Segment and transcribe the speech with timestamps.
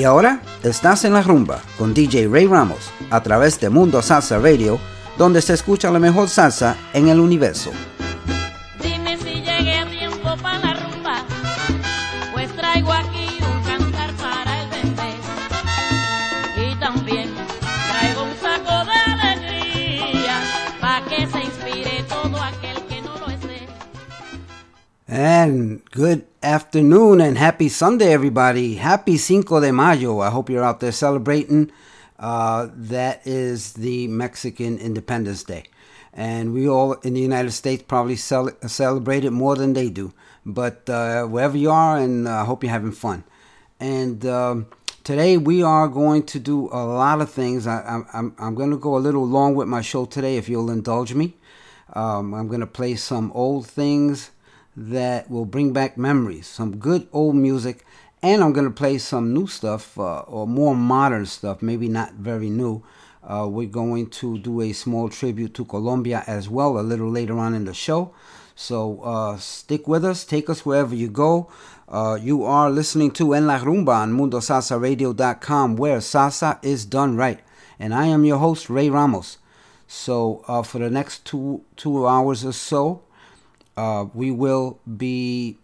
[0.00, 4.38] Y ahora estás en la rumba con DJ Ray Ramos a través de Mundo Salsa
[4.38, 4.80] Radio,
[5.18, 7.70] donde se escucha la mejor salsa en el universo.
[25.06, 28.76] And good afternoon and happy Sunday, everybody.
[28.76, 30.20] Happy Cinco de Mayo.
[30.20, 31.70] I hope you're out there celebrating.
[32.18, 35.64] Uh, that is the Mexican Independence Day.
[36.14, 40.14] And we all in the United States probably cel- celebrate it more than they do.
[40.46, 43.24] But uh, wherever you are, and I uh, hope you're having fun.
[43.78, 44.66] And um,
[45.04, 47.66] today we are going to do a lot of things.
[47.66, 50.48] I, am I'm, I'm going to go a little long with my show today, if
[50.48, 51.36] you'll indulge me.
[51.92, 54.30] Um, I'm going to play some old things
[54.76, 57.84] that will bring back memories, some good old music,
[58.22, 62.14] and I'm going to play some new stuff uh, or more modern stuff, maybe not
[62.14, 62.82] very new.
[63.22, 67.38] Uh, we're going to do a small tribute to Colombia as well a little later
[67.38, 68.14] on in the show.
[68.54, 71.50] So uh, stick with us, take us wherever you go.
[71.88, 77.40] Uh, you are listening to En La Rumba on MundoSalsaRadio.com, where salsa is done right.
[77.78, 79.38] And I am your host, Ray Ramos.
[79.86, 83.02] So uh, for the next two two hours or so,
[83.76, 85.58] uh, we will be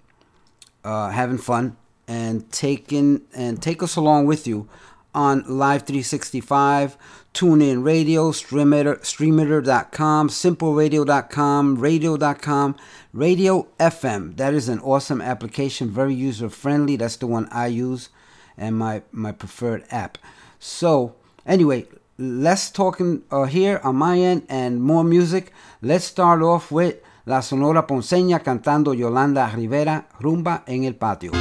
[0.85, 1.77] uh, having fun
[2.09, 4.69] and taking and take us along with you
[5.17, 6.99] on Live 365,
[7.33, 12.77] TuneIn Radio, Streema, Streema.com, SimpleRadio.com, Radio.com,
[13.15, 14.37] Radio FM.
[14.37, 16.97] That is an awesome application, very user friendly.
[16.97, 18.11] That's the one I use
[18.59, 20.19] and my, my preferred app.
[20.59, 21.15] So,
[21.47, 21.87] anyway,
[22.19, 25.51] less talking uh, here on my end and more music.
[25.81, 31.33] Let's start off with la Sonora Ponceña cantando Yolanda Rivera, rumba en el patio.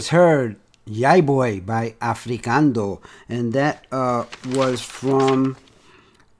[0.00, 5.56] Just heard Yai Boy by Africando, and that uh, was from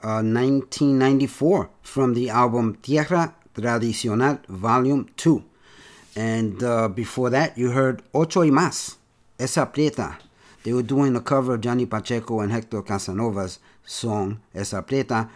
[0.03, 5.45] uh, 1994 from the album Tierra Tradicional Volume 2.
[6.17, 8.97] And uh, before that, you heard Ocho y Más,
[9.39, 10.17] Esa Prieta.
[10.63, 15.29] They were doing a cover of Johnny Pacheco and Hector Casanova's song Esa Prieta.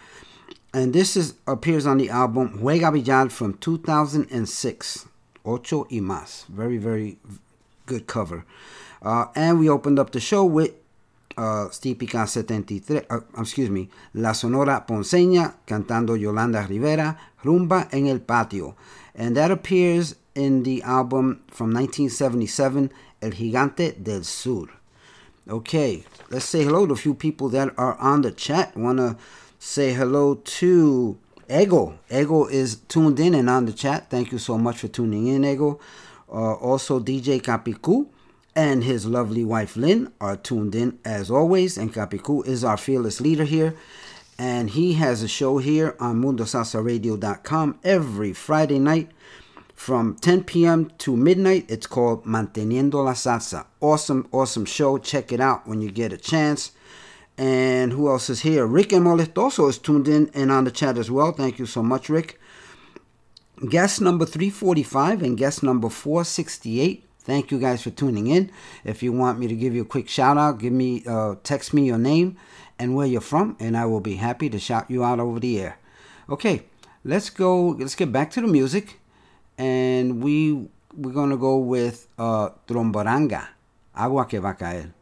[0.73, 5.09] And this is appears on the album Juega Billar from 2006.
[5.47, 6.47] Ocho y Más.
[6.49, 7.19] Very, very
[7.87, 8.45] good cover.
[9.03, 10.73] Uh, and we opened up the show with
[11.37, 18.21] uh, Típica 73, uh, excuse me, La Sonora Ponceña cantando Yolanda Rivera, Rumba en el
[18.21, 18.77] Patio.
[19.15, 24.69] And that appears in the album from 1977, El Gigante del Sur.
[25.49, 28.75] Okay, let's say hello to a few people that are on the chat.
[28.77, 29.17] Want to
[29.59, 31.19] say hello to
[31.51, 31.99] Ego.
[32.11, 34.09] Ego is tuned in and on the chat.
[34.09, 35.79] Thank you so much for tuning in, Ego.
[36.35, 38.09] Uh, also, DJ Capicu
[38.57, 41.79] and his lovely wife Lynn are tuned in as always.
[41.79, 43.75] And Capicu is our fearless leader here.
[44.37, 49.13] And he has a show here on MundoSalsaRadio.com every Friday night
[49.77, 50.91] from 10 p.m.
[50.99, 51.67] to midnight.
[51.69, 53.67] It's called Manteniendo la Salsa.
[53.81, 54.99] Awesome, awesome show.
[54.99, 56.73] Check it out when you get a chance.
[57.39, 58.67] And who else is here?
[58.67, 61.31] Rick El Molestoso is tuned in and on the chat as well.
[61.31, 62.41] Thank you so much, Rick.
[63.61, 67.05] Guest number 345 and guest number 468.
[67.21, 68.51] Thank you guys for tuning in.
[68.85, 71.73] If you want me to give you a quick shout out, give me uh, text
[71.73, 72.37] me your name
[72.81, 75.61] and where you're from, and I will be happy to shout you out over the
[75.61, 75.79] air.
[76.29, 76.65] Okay,
[77.05, 77.69] let's go.
[77.69, 78.99] Let's get back to the music,
[79.57, 83.49] and we we're gonna go with uh, Tromboranga,
[83.95, 84.93] Agua que va a caer.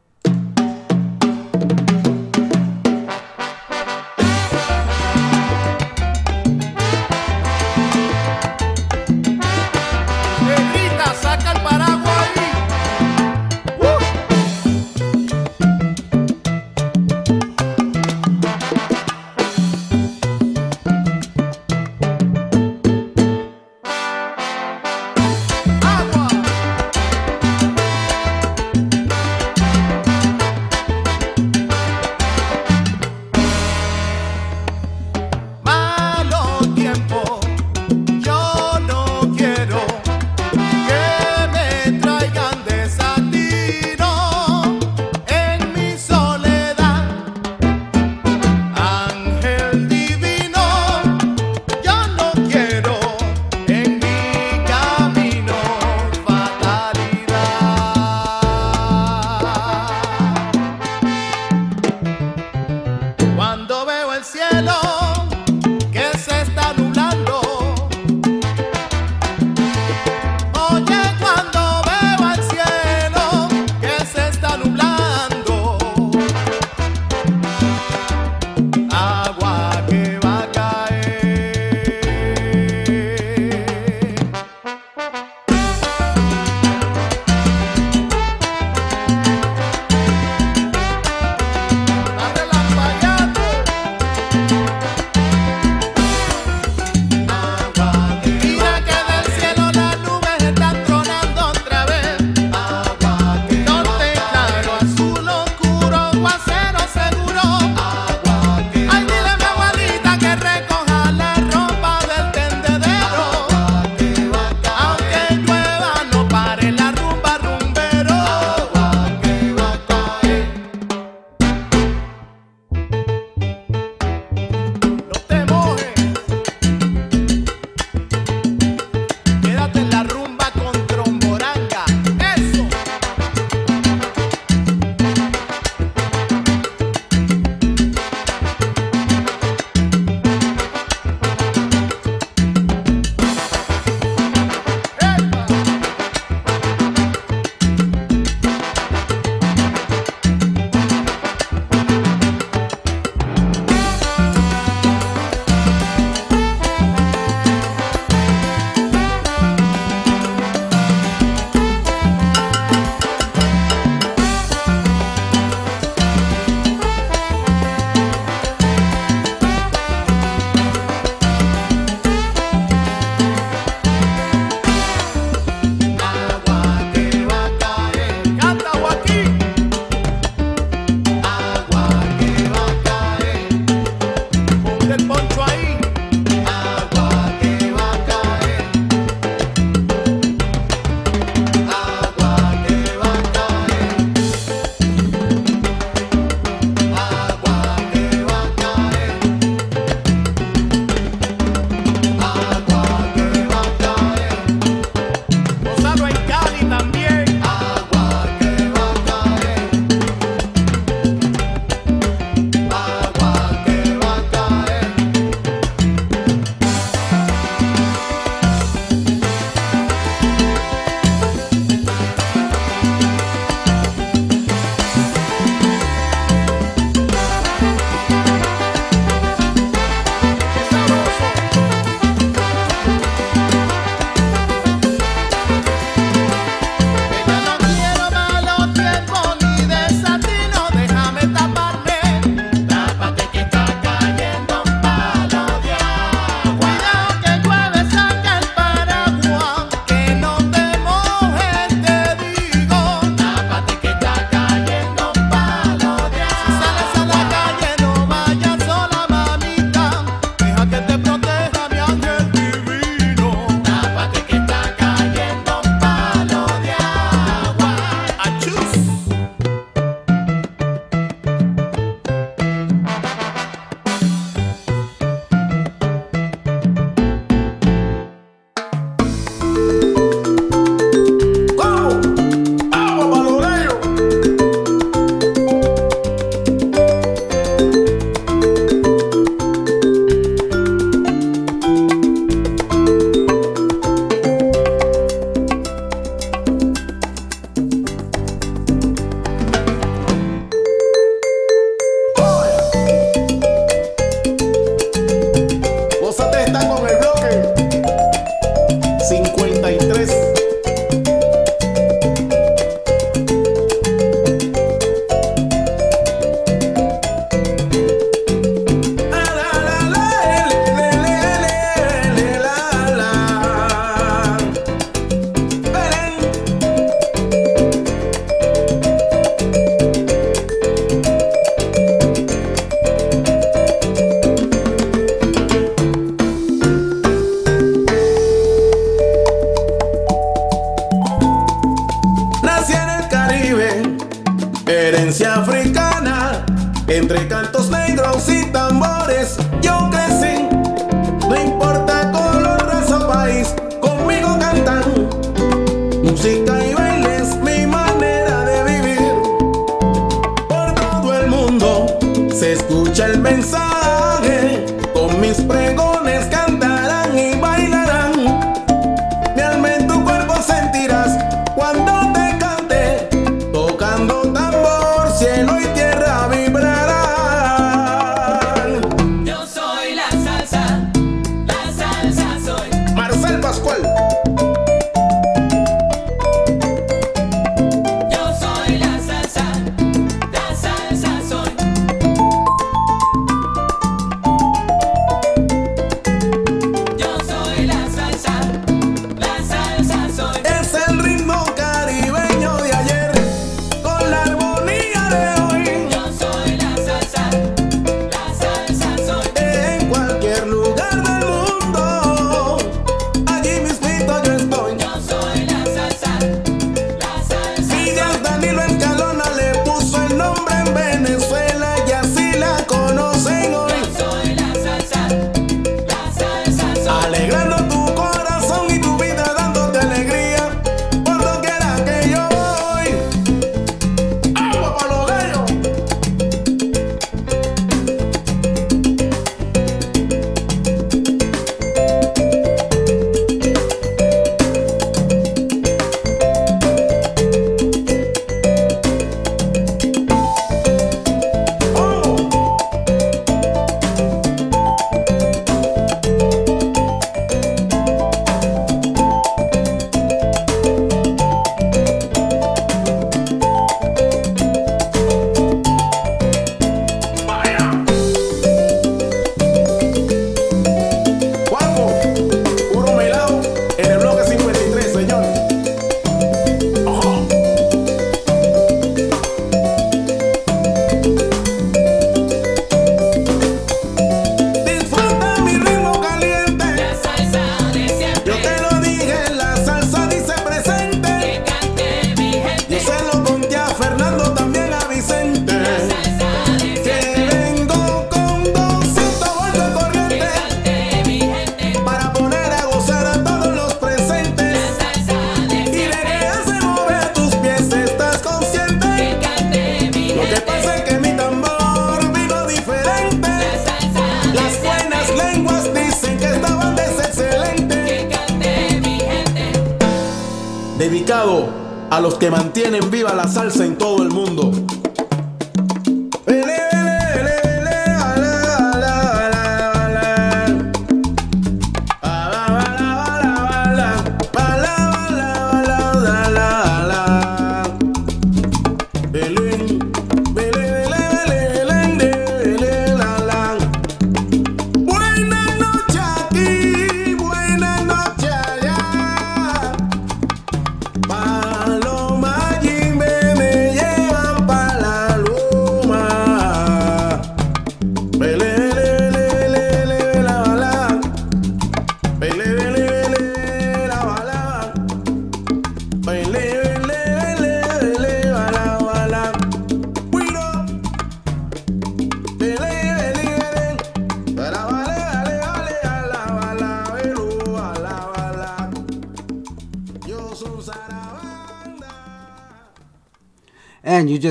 [521.93, 523.77] a los que mantienen viva la salsa en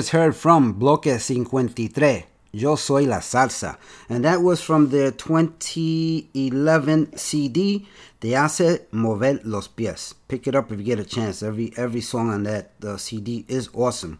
[0.02, 3.78] just heard from Bloque 53, Yo Soy la Salsa.
[4.10, 7.88] And that was from their 2011 CD,
[8.20, 10.16] Te Hace Mover los Pies.
[10.28, 11.44] Pick it up if you get a chance.
[11.44, 14.18] Every every song on that uh, CD is awesome.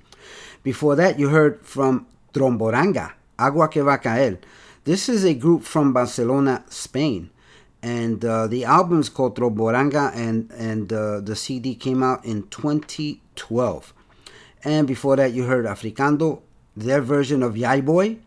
[0.62, 4.38] Before that, you heard from Tromboranga, Agua que va caer.
[4.84, 7.32] This is a group from Barcelona, Spain.
[7.82, 12.44] And uh, the album is called Tromboranga, and, and uh, the CD came out in
[12.50, 13.94] 2012.
[14.64, 16.42] And before that, you heard Africando,
[16.76, 18.18] their version of Yai Boy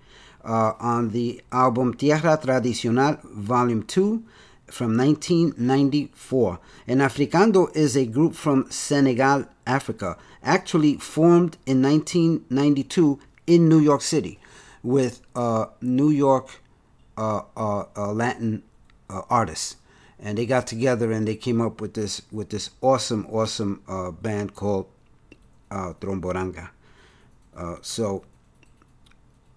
[0.44, 4.24] uh, on the album Tierra Tradicional Volume 2
[4.66, 6.58] from 1994.
[6.86, 14.02] And Africando is a group from Senegal, Africa, actually formed in 1992 in New York
[14.02, 14.38] City
[14.82, 16.60] with uh, New York
[17.16, 18.62] uh, uh, uh Latin
[19.08, 19.76] uh, artists.
[20.18, 23.82] And they got together and they came up with this with this awesome, awesome
[24.22, 24.86] band called
[25.74, 26.70] uh, Tromboranga.
[27.56, 28.24] Uh, so,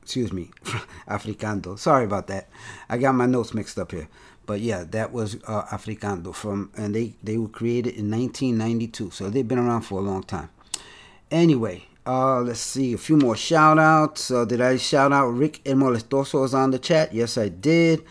[0.02, 0.50] excuse me,
[1.08, 1.78] Africando.
[1.78, 2.50] Sorry about that.
[2.90, 4.08] I got my notes mixed up here.
[4.46, 9.12] But yeah, that was uh, Africando from, and they, they were created in 1992.
[9.12, 10.50] So they've been around for a long time.
[11.30, 14.32] Anyway, uh, let's see a few more shout outs.
[14.32, 17.14] Uh, did I shout out Rick El Molestoso is on the chat?
[17.14, 18.06] Yes, I did.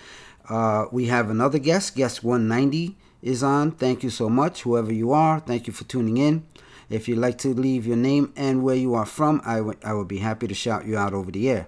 [0.49, 3.73] Uh, we have another guest, guest 190 is on.
[3.73, 5.41] Thank you so much, whoever you are.
[5.41, 6.45] Thank you for tuning in.
[6.89, 9.93] If you'd like to leave your name and where you are from, I, w- I
[9.93, 11.67] would be happy to shout you out over the air.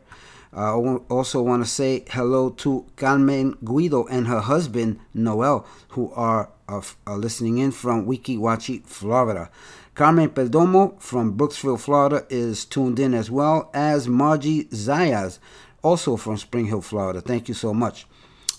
[0.57, 6.13] Uh, I also want to say hello to Carmen Guido and her husband Noel, who
[6.13, 6.83] are, are
[7.19, 9.51] listening in from Weeki Wachee, Florida.
[9.95, 15.39] Carmen Perdomo from Brooksville, Florida, is tuned in as well as Margie Zayas,
[15.83, 17.21] also from Spring Hill, Florida.
[17.21, 18.07] Thank you so much.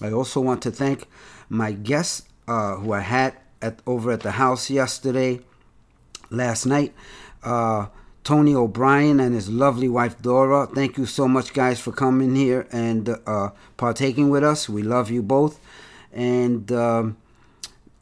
[0.02, 1.08] I also want to thank
[1.48, 5.40] my guests uh, who I had at over at the house yesterday,
[6.30, 6.94] last night.
[7.44, 7.88] Uh,
[8.24, 10.68] Tony O'Brien and his lovely wife Dora.
[10.68, 14.70] Thank you so much, guys, for coming here and uh, partaking with us.
[14.70, 15.60] We love you both.
[16.12, 17.18] And um,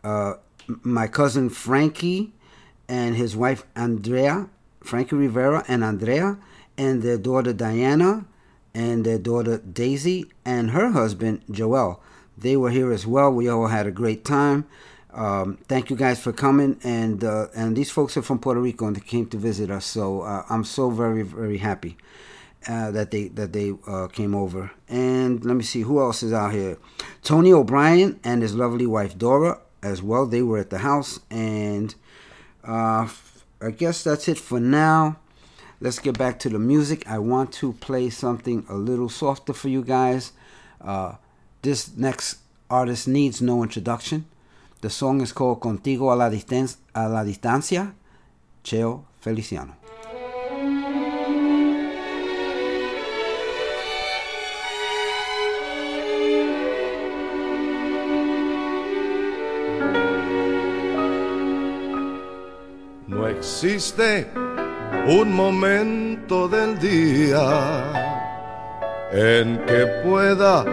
[0.04, 0.34] uh,
[0.68, 2.34] my cousin Frankie
[2.90, 4.50] and his wife Andrea,
[4.82, 6.38] Frankie Rivera and Andrea,
[6.78, 8.26] and their daughter Diana,
[8.74, 12.02] and their daughter Daisy, and her husband Joel.
[12.38, 13.32] They were here as well.
[13.32, 14.68] We all had a great time.
[15.18, 18.86] Um, thank you guys for coming, and uh, and these folks are from Puerto Rico
[18.86, 19.86] and they came to visit us.
[19.86, 21.98] So uh, I'm so very very happy
[22.68, 24.70] uh, that they that they uh, came over.
[24.88, 26.78] And let me see who else is out here.
[27.24, 30.28] Tony O'Brien and his lovely wife Dora as well.
[30.28, 31.96] They were at the house, and
[32.64, 33.08] uh,
[33.60, 35.18] I guess that's it for now.
[35.82, 37.08] Let's get back to the music.
[37.08, 40.32] I want to play something a little softer for you guys.
[40.80, 41.16] Uh,
[41.64, 42.38] this next
[42.70, 44.26] artist needs no introduction.
[44.80, 47.96] The song is called Contigo a la, a la Distancia,
[48.64, 49.76] Cheo Feliciano.
[63.08, 64.28] No existe
[65.08, 68.22] un momento del día
[69.12, 70.64] en que pueda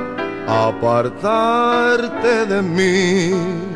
[0.47, 3.74] apartarte de mí.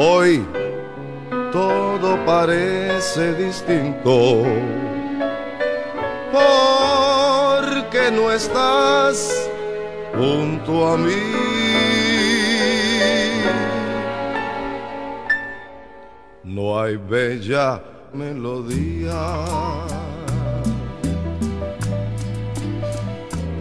[0.00, 0.46] Hoy
[1.50, 4.44] todo parece distinto
[6.30, 9.50] porque no estás
[10.16, 11.16] junto a mí.
[16.44, 17.82] No hay bella
[18.12, 19.20] melodía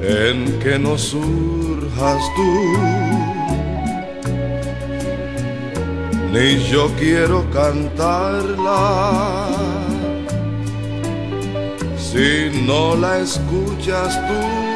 [0.03, 3.36] en que no surjas tú.
[6.31, 9.47] Ni yo quiero cantarla
[11.97, 14.67] si no la escuchas tú.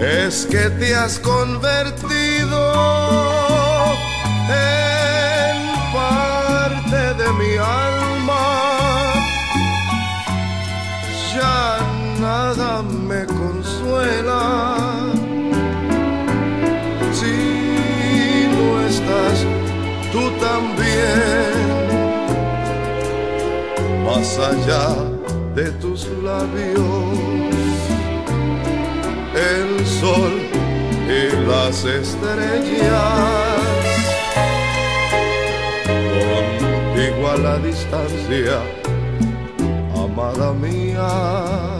[0.00, 2.58] Es que te has convertido
[4.48, 5.56] en
[5.92, 7.91] parte de mi alma.
[24.04, 24.94] Más allá
[25.54, 26.82] de tus labios,
[29.34, 30.34] el sol
[31.08, 33.62] y las estrellas.
[36.14, 38.58] Contigo a la distancia,
[39.94, 41.71] amada mía,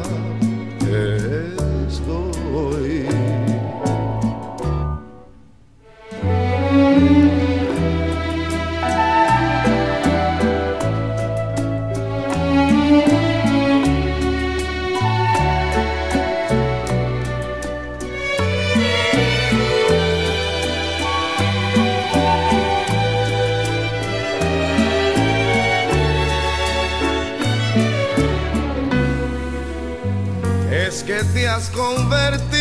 [31.53, 32.52] has convertido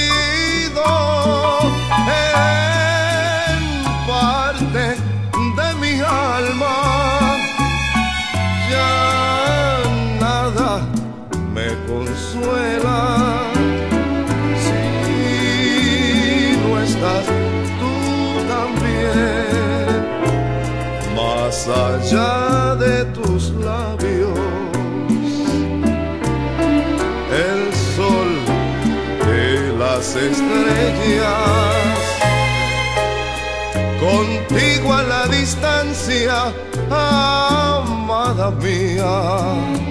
[30.29, 31.75] estrellas.
[33.99, 36.53] Contigo a la distancia,
[36.89, 39.90] amada mía.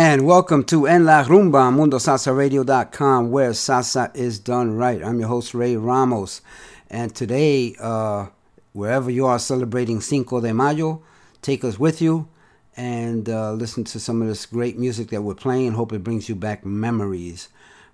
[0.00, 5.02] And welcome to En La Rumba, MundoSalsaRadio.com, where salsa is done right.
[5.02, 6.40] I'm your host, Ray Ramos.
[6.88, 8.26] And today, uh,
[8.72, 11.02] wherever you are celebrating Cinco de Mayo,
[11.42, 12.28] take us with you
[12.76, 15.72] and uh, listen to some of this great music that we're playing.
[15.72, 17.48] Hope it brings you back memories.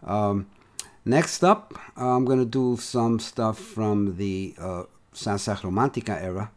[0.05, 0.47] Um,
[1.07, 4.83] next up, I'm going to do some stuff from the uh,
[5.15, 6.51] Salsa Romantica era.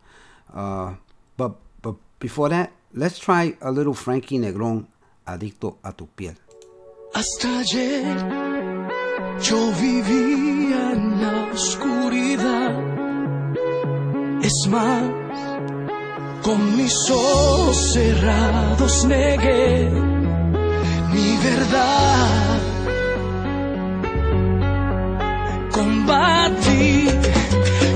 [0.54, 0.96] Uh,
[1.38, 4.88] but, but before that, let's try a little Frankie Negron
[5.28, 6.38] adicto a tu piel.
[7.14, 8.18] Hasta ayer
[9.42, 12.72] yo vivía en la oscuridad.
[14.42, 15.04] Es más,
[16.44, 19.90] con mis ojos cerrados negué
[21.14, 22.60] mi verdad.
[25.72, 27.08] Combatí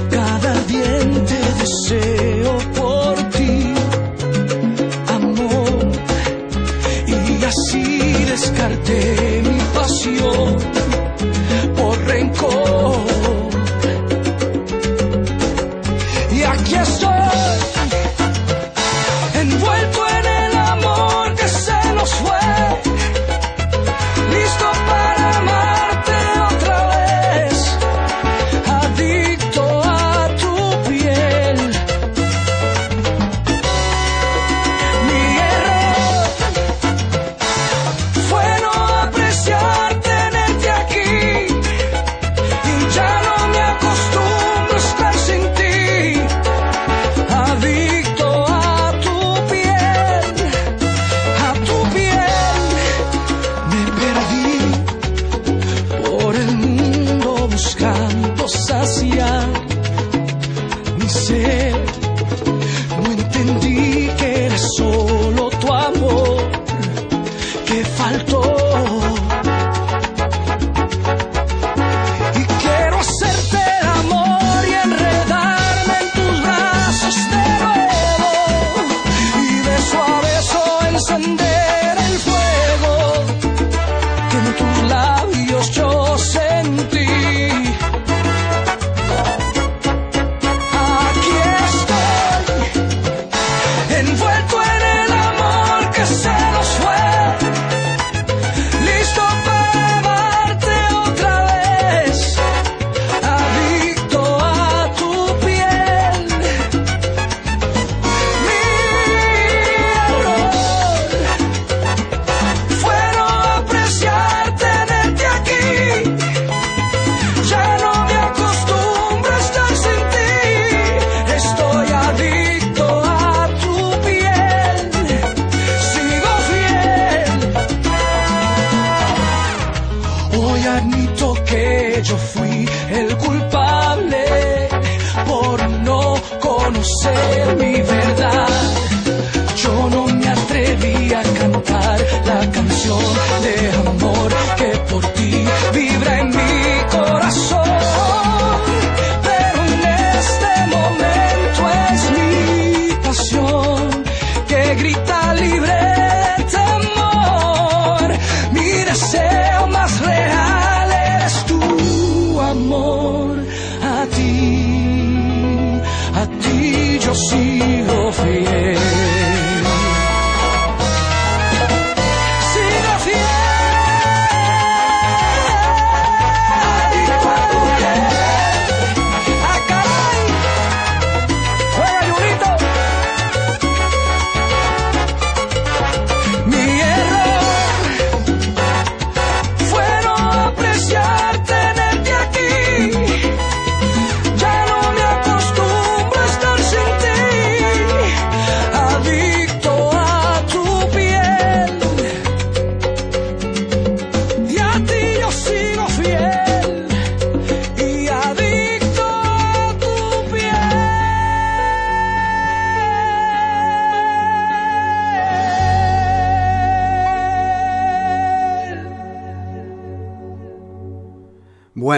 [0.09, 2.80] cada diente deseo
[7.51, 10.70] así descarté mi pasión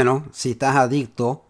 [0.04, 1.46] bueno, si estás adicto,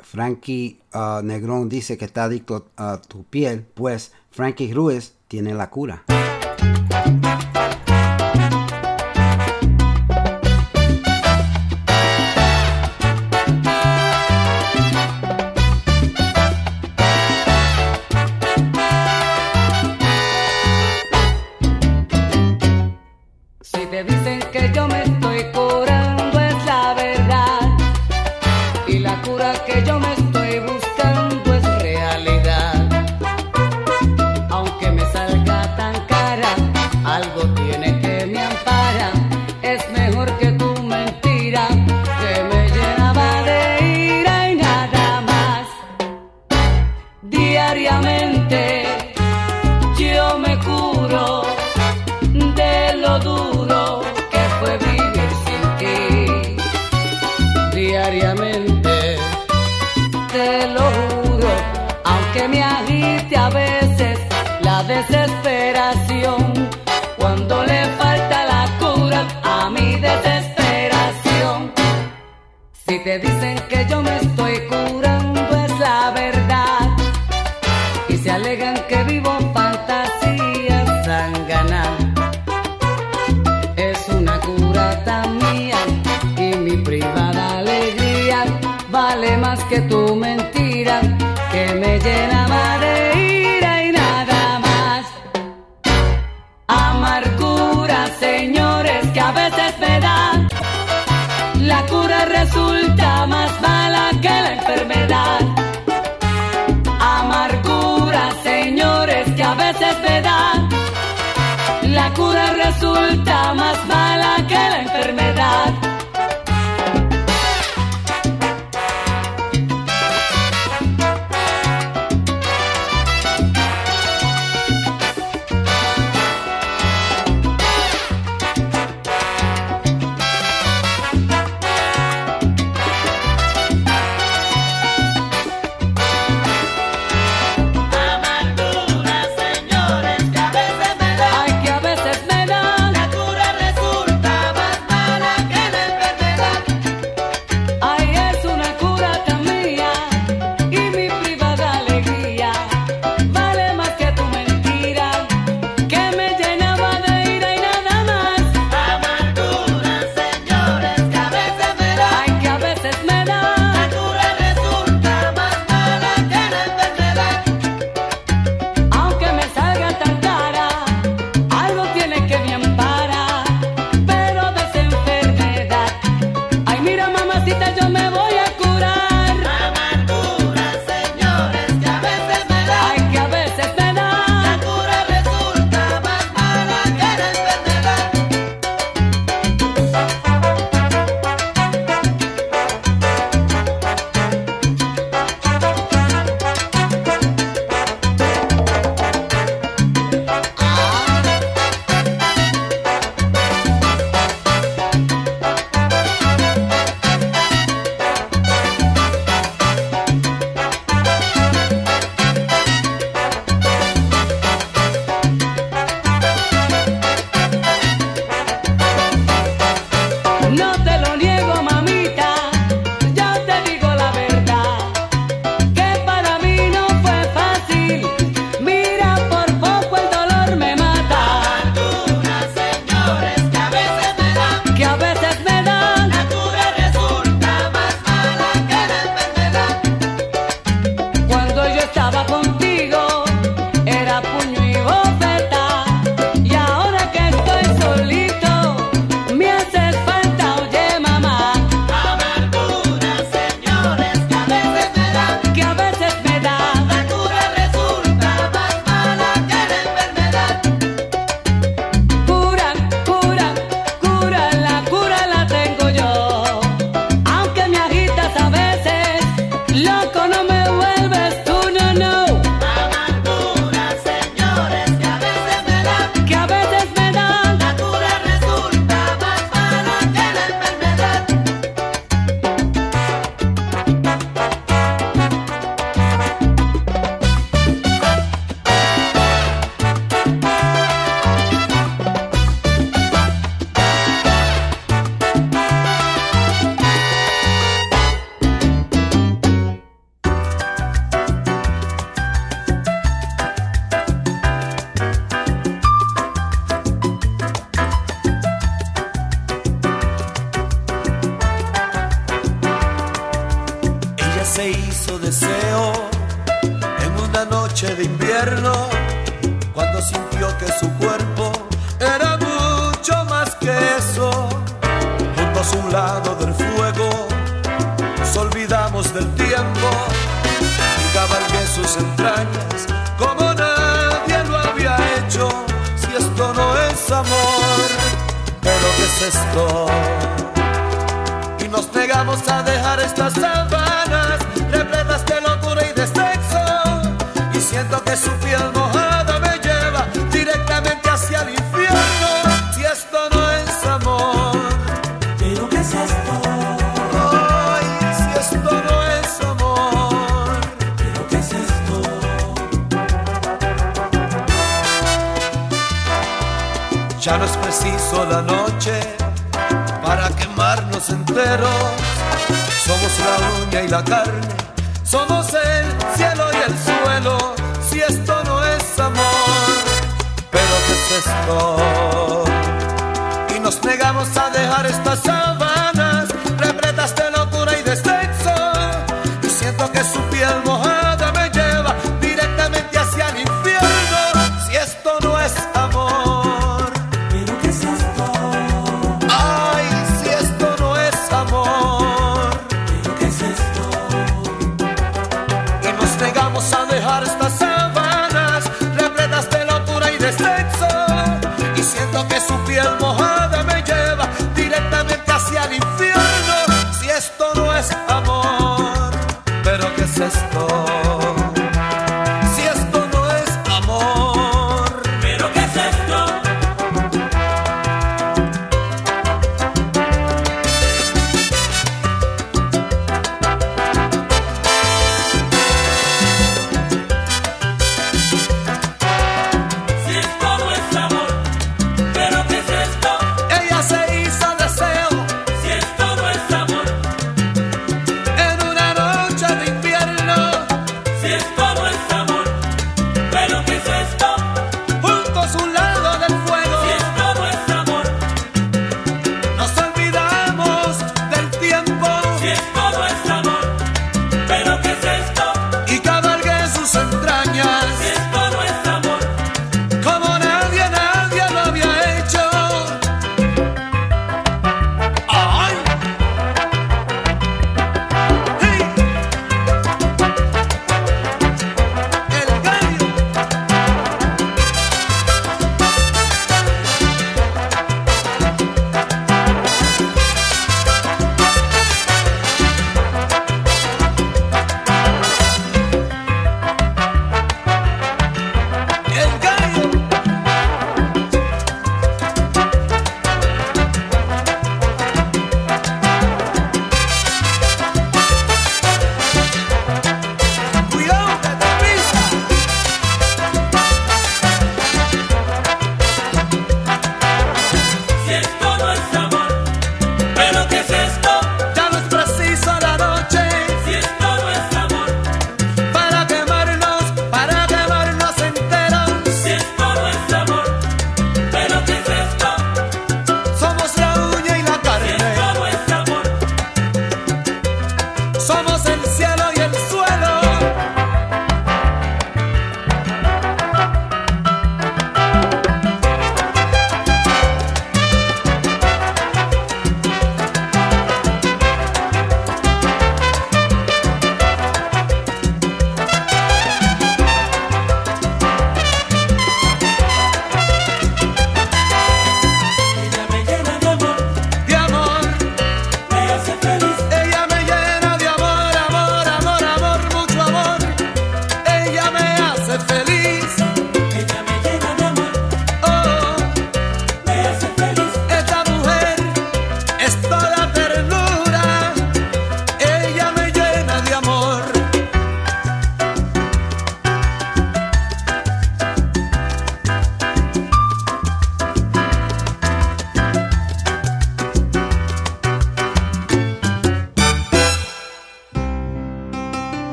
[0.00, 5.68] Frankie uh, Negrón dice que está adicto a tu piel, pues Frankie Ruiz tiene la
[5.68, 6.02] cura.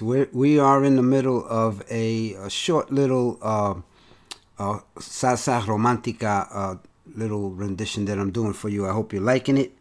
[0.00, 3.74] We're, we are in the middle of a, a short little uh,
[4.58, 6.74] uh, salsa romantica uh,
[7.14, 8.86] little rendition that I'm doing for you.
[8.86, 9.72] I hope you're liking it.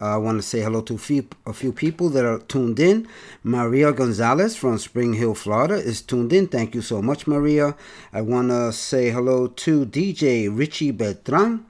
[0.00, 2.78] Uh, I want to say hello to a few, a few people that are tuned
[2.78, 3.08] in.
[3.42, 6.46] Maria Gonzalez from Spring Hill, Florida is tuned in.
[6.46, 7.74] Thank you so much, Maria.
[8.12, 11.66] I want to say hello to DJ Richie Beltran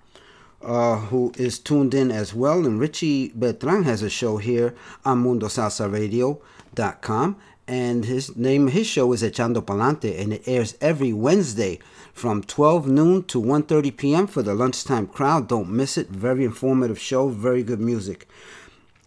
[0.63, 2.67] uh, who is tuned in as well.
[2.67, 4.75] And Richie Beltran has a show here
[5.05, 7.37] on MundoSalsaRadio.com.
[7.69, 11.79] And his name, his show is Echando Palante, and it airs every Wednesday
[12.15, 14.27] from 12 noon to 1.30 p.m.
[14.27, 15.49] for the lunchtime crowd.
[15.49, 16.09] Don't miss it.
[16.09, 18.27] Very informative show, very good music.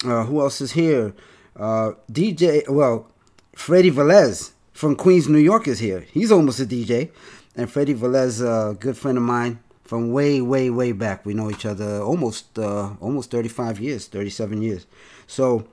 [0.05, 1.15] Uh, who else is here?
[1.55, 3.07] Uh, DJ, well,
[3.55, 6.01] Freddie Velez from Queens, New York is here.
[6.11, 7.09] He's almost a DJ.
[7.55, 11.25] And Freddie Velez, a good friend of mine from way, way, way back.
[11.25, 14.85] We know each other almost, uh, almost 35 years, 37 years.
[15.25, 15.67] So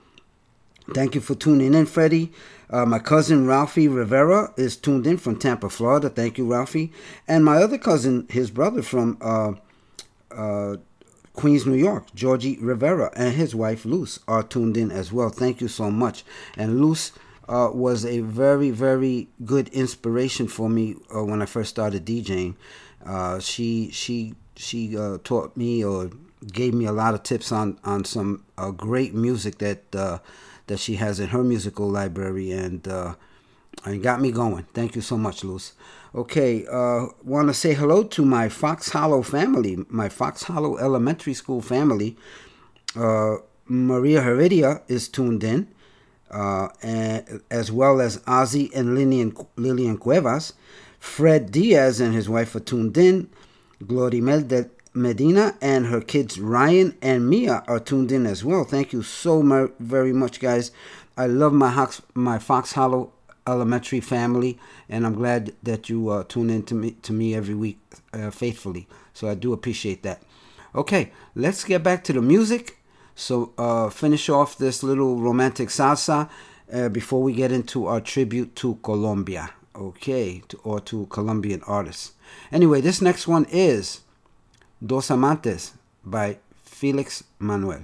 [0.94, 2.32] thank you for tuning in, Freddie.
[2.70, 6.10] Uh, my cousin Ralphie Rivera is tuned in from Tampa, Florida.
[6.10, 6.92] Thank you, Ralphie.
[7.26, 9.52] And my other cousin, his brother from uh,
[10.30, 10.76] uh,
[11.32, 15.30] Queens, New York, Georgie Rivera, and his wife Luz are tuned in as well.
[15.30, 16.24] Thank you so much.
[16.56, 17.12] And Luz
[17.48, 22.56] uh, was a very, very good inspiration for me uh, when I first started DJing.
[23.06, 24.94] Uh, she she she
[25.24, 26.10] taught me or
[26.52, 28.44] gave me a lot of tips on on some
[28.76, 30.20] great music that
[30.68, 33.14] that she has in her musical library, and uh,
[33.84, 34.64] and got me going.
[34.72, 35.72] Thank you so much, Luz.
[36.14, 41.34] Okay, uh, want to say hello to my Fox Hollow family, my Fox Hollow Elementary
[41.34, 42.16] School family.
[42.96, 45.68] Uh, Maria Heredia is tuned in.
[46.30, 50.52] uh, and, as well as Ozzy and Lillian, Lillian Cuevas.
[50.98, 53.30] Fred Diaz and his wife are tuned in.
[53.82, 54.48] Glorimel
[54.98, 58.64] Medina and her kids Ryan and Mia are tuned in as well.
[58.64, 60.72] Thank you so mu- very much, guys.
[61.16, 63.12] I love my Fox, my Fox Hollow
[63.46, 67.54] Elementary family, and I'm glad that you uh, tune in to me to me every
[67.54, 67.78] week
[68.12, 68.86] uh, faithfully.
[69.14, 70.20] So I do appreciate that.
[70.74, 72.78] Okay, let's get back to the music.
[73.14, 76.28] So uh, finish off this little romantic salsa
[76.72, 79.50] uh, before we get into our tribute to Colombia.
[79.74, 82.12] Okay, to, or to Colombian artists.
[82.50, 84.00] Anyway, this next one is
[84.80, 85.74] Dos Amantes
[86.04, 87.80] by Felix Manuel.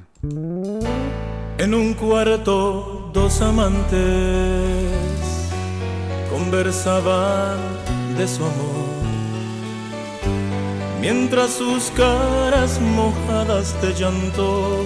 [1.59, 3.99] En un cuarto dos amantes
[6.30, 7.59] conversaban
[8.16, 8.86] de su amor,
[11.01, 14.84] mientras sus caras mojadas de llanto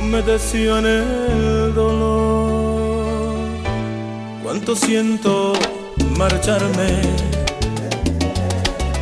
[0.00, 3.34] humedecían el dolor.
[4.42, 5.52] Cuánto siento
[6.16, 7.02] marcharme,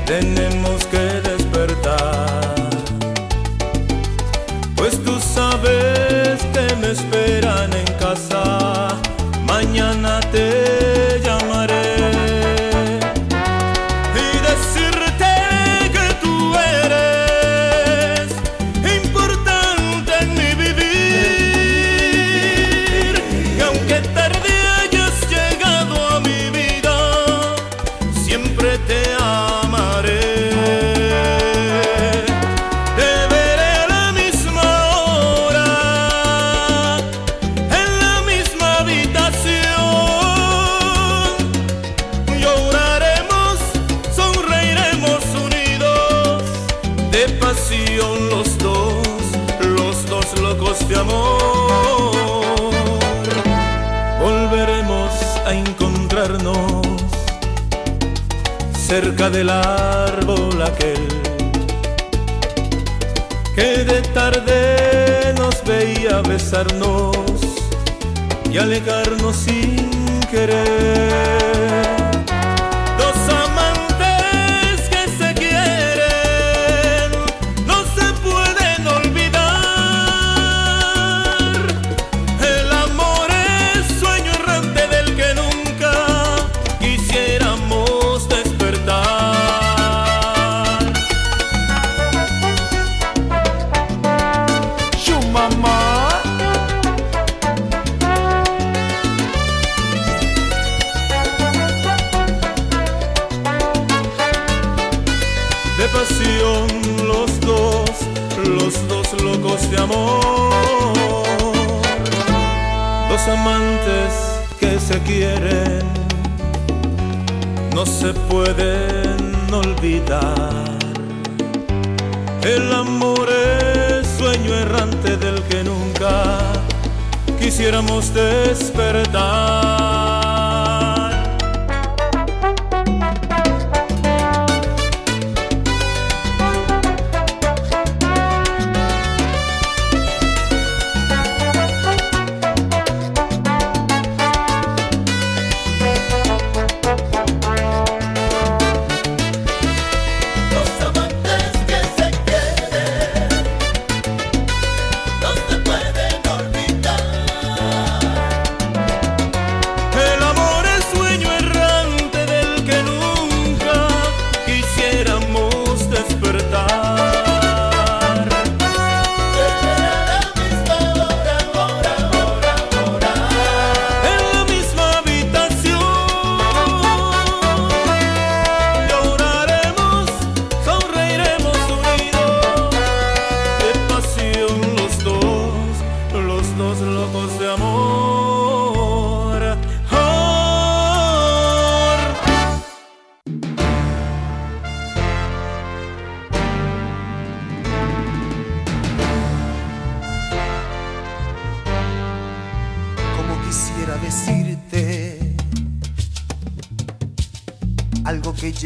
[0.07, 1.34] tenemos que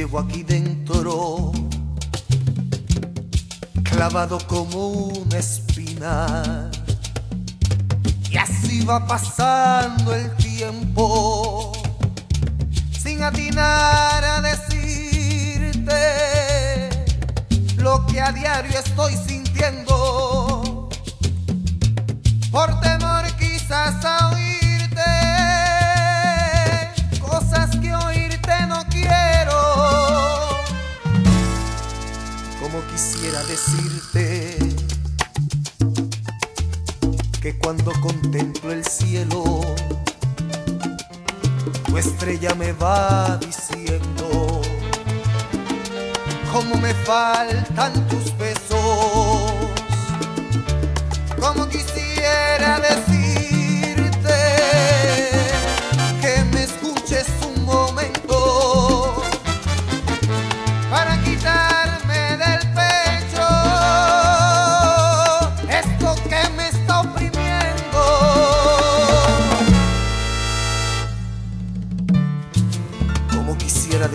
[0.09, 0.38] algo que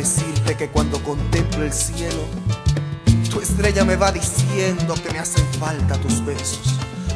[0.03, 2.25] decirte que cuando contemplo el cielo,
[3.31, 6.75] tu estrella me va diciendo que me hacen falta tus besos.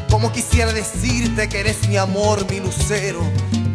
[0.10, 3.20] Como quisiera decirte que eres mi amor, mi lucero,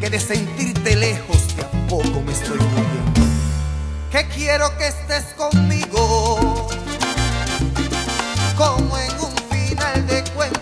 [0.01, 3.21] que de sentirte lejos de a poco me estoy muriendo.
[4.11, 6.71] Que quiero que estés conmigo,
[8.57, 10.62] como en un final de cuentas.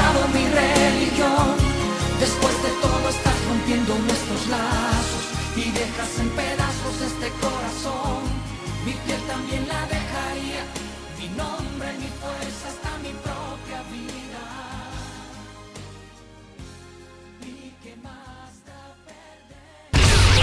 [3.81, 5.23] rompiendo nuestros lazos
[5.55, 8.23] y dejas en pedazos este corazón.
[8.85, 10.65] Mi piel también la dejaría.
[11.19, 13.40] Mi nombre, mi fuerza, hasta mi propia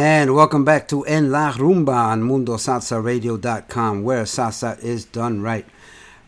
[0.00, 5.66] And welcome back to En La Rumba on MundoSalsaRadio.com, where salsa is done right.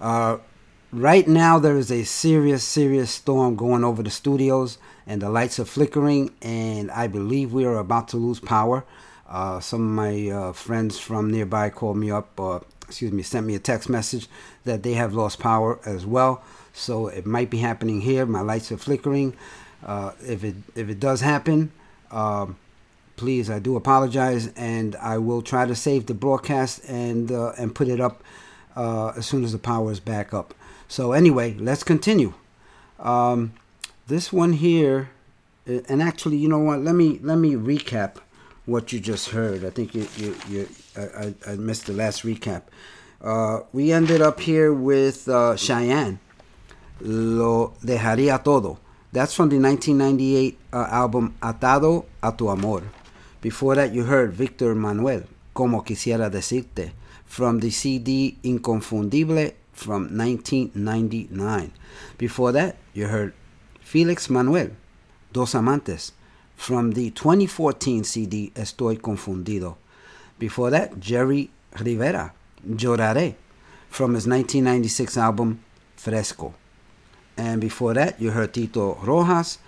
[0.00, 0.38] Uh,
[0.90, 5.60] right now, there is a serious, serious storm going over the studios, and the lights
[5.60, 8.84] are flickering, and I believe we are about to lose power.
[9.28, 13.46] Uh, some of my uh, friends from nearby called me up, uh, excuse me, sent
[13.46, 14.26] me a text message
[14.64, 16.42] that they have lost power as well.
[16.72, 18.26] So it might be happening here.
[18.26, 19.36] My lights are flickering.
[19.86, 21.70] Uh, if it if it does happen,
[22.10, 22.56] um,
[23.20, 27.74] please i do apologize and i will try to save the broadcast and uh, and
[27.74, 28.22] put it up
[28.76, 30.54] uh, as soon as the power is back up.
[30.88, 32.34] So anyway let's continue.
[32.98, 33.52] Um,
[34.06, 35.10] this one here
[35.66, 36.80] and actually you know what?
[36.80, 38.16] Let me let me recap
[38.66, 39.64] what you just heard.
[39.64, 42.62] I think you you, you I, I, I missed the last recap.
[43.20, 46.18] Uh, we ended up here with uh, Chayanne
[47.00, 48.78] lo dejaría todo.
[49.12, 52.84] That's from the 1998 uh, album atado a tu amor
[53.40, 56.92] before that, you heard Victor Manuelle, Como Quisiera Decirte,
[57.24, 61.72] from the CD Inconfundible from 1999.
[62.18, 63.32] Before that, you heard
[63.80, 64.70] Felix Manuel,
[65.32, 66.12] Dos Amantes,
[66.56, 69.76] from the 2014 CD Estoy Confundido.
[70.38, 72.32] Before that, Jerry Rivera,
[72.68, 73.36] Lloraré,
[73.88, 75.60] from his 1996 album
[75.96, 76.54] Fresco.
[77.36, 79.58] And before that, you heard Tito Rojas,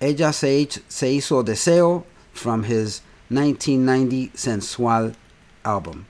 [0.00, 2.04] Ella se, se hizo deseo
[2.38, 5.12] from his 1990 Sensual
[5.64, 6.06] album.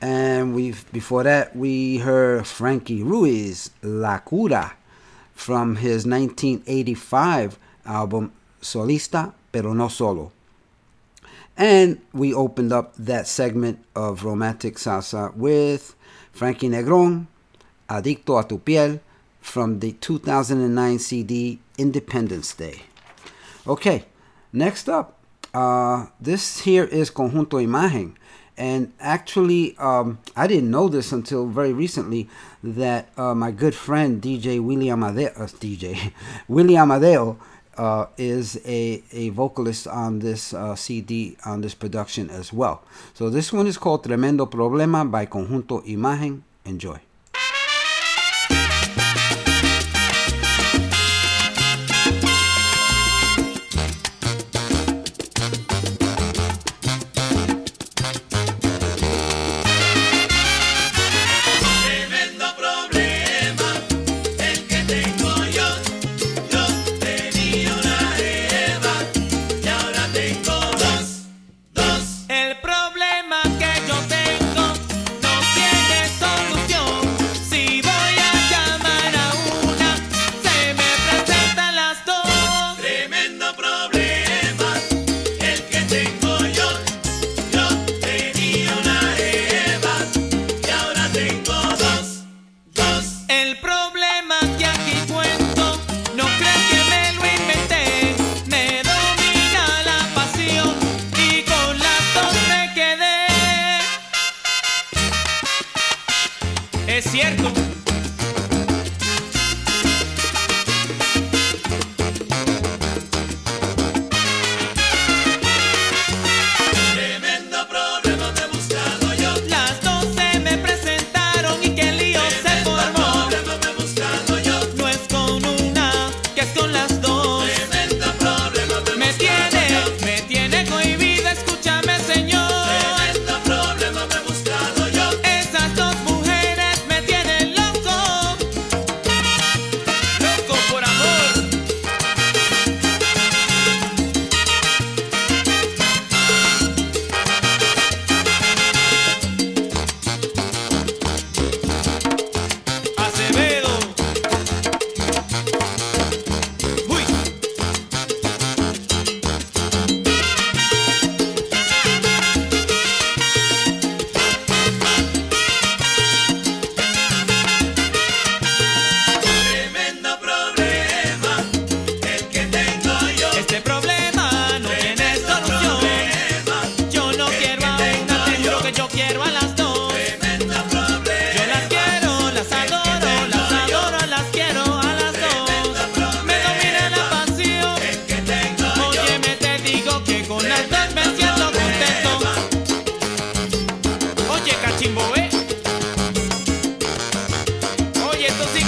[0.00, 4.72] And we before that we heard Frankie Ruiz La Cura
[5.32, 10.32] from his 1985 album Solista Pero No Solo.
[11.56, 15.94] And we opened up that segment of romantic salsa with
[16.32, 17.26] Frankie Negron,
[17.88, 19.00] Adicto a tu piel
[19.40, 22.82] from the 2009 CD Independence Day.
[23.66, 24.04] Okay,
[24.52, 25.19] next up
[25.54, 28.14] uh, this here is Conjunto Imagen.
[28.56, 32.28] And actually, um, I didn't know this until very recently
[32.62, 36.12] that uh, my good friend DJ William Amadeo, uh, DJ
[36.48, 37.38] William Amadeo,
[37.78, 42.82] uh, is a, a vocalist on this uh, CD on this production as well.
[43.14, 46.42] So this one is called Tremendo Problema by Conjunto Imagen.
[46.66, 47.00] Enjoy.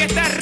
[0.08, 0.41] que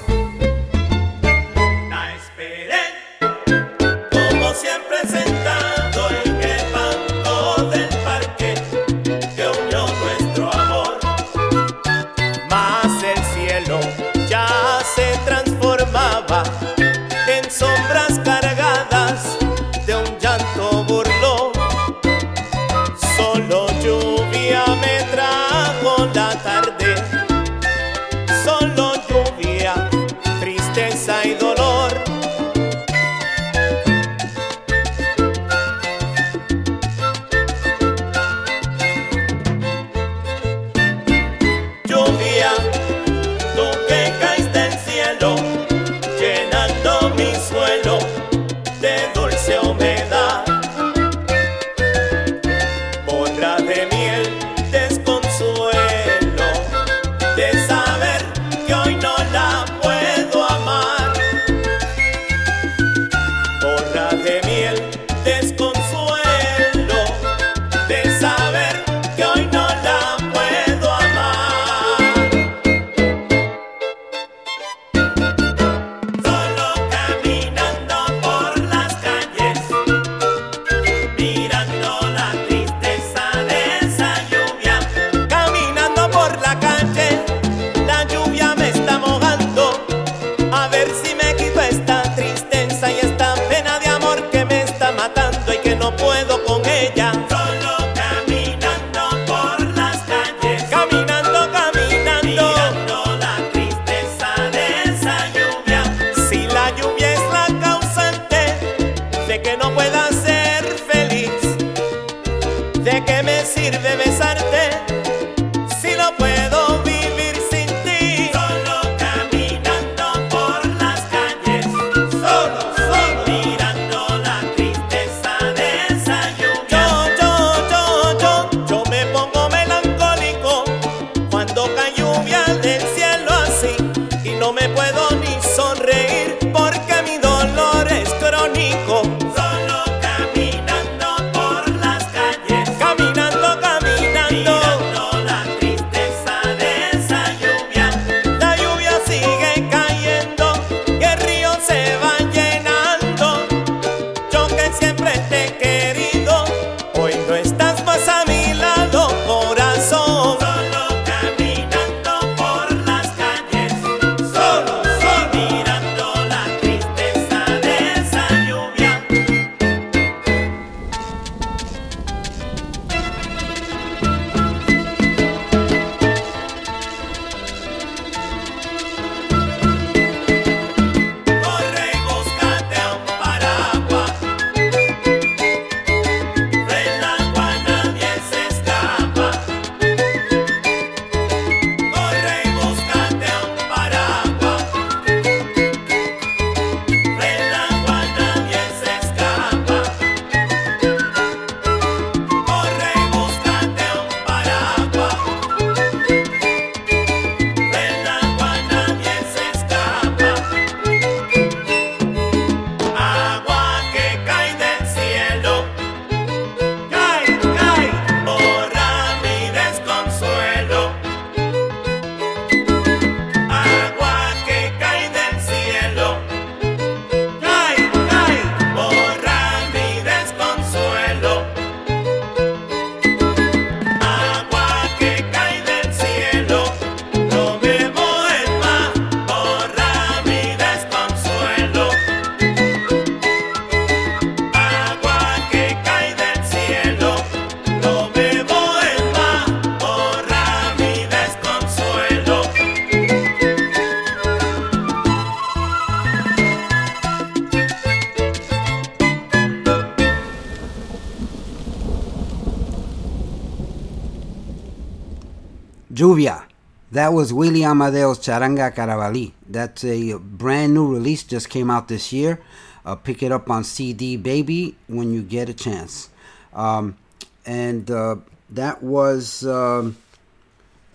[267.71, 269.31] Amadeo's Charanga Carabalí.
[269.47, 272.41] That's a brand new release, just came out this year.
[272.85, 276.09] Uh, pick it up on CD Baby when you get a chance.
[276.53, 276.97] Um,
[277.45, 278.17] and uh,
[278.49, 279.97] that was um,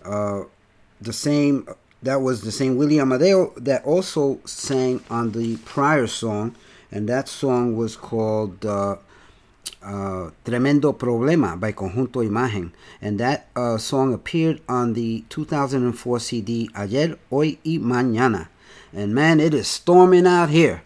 [0.03, 0.43] uh,
[1.01, 1.67] the same.
[2.03, 6.55] That was the same William Amadeo that also sang on the prior song,
[6.91, 8.97] and that song was called uh,
[9.83, 12.71] uh, Tremendo Problema by Conjunto Imagen,
[13.01, 18.49] and that uh, song appeared on the 2004 CD Ayer, Hoy y Mañana.
[18.93, 20.83] And man, it is storming out here.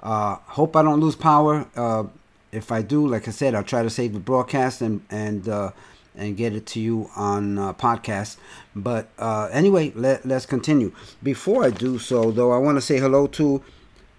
[0.00, 1.66] Uh, hope I don't lose power.
[1.74, 2.04] Uh,
[2.52, 5.72] if I do, like I said, I'll try to save the broadcast and and uh,
[6.18, 8.36] and get it to you on uh, podcast.
[8.74, 10.92] But uh, anyway, let, let's continue.
[11.22, 13.62] Before I do so, though, I want to say hello to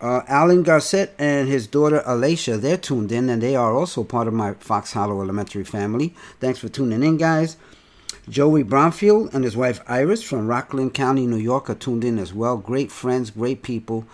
[0.01, 4.27] uh, Alan Garcett and his daughter Alicia, they're tuned in and they are also part
[4.27, 6.15] of my Fox Hollow Elementary family.
[6.39, 7.57] Thanks for tuning in, guys.
[8.29, 12.33] Joey Bromfield and his wife Iris from Rockland County, New York, are tuned in as
[12.33, 12.57] well.
[12.57, 14.05] Great friends, great people.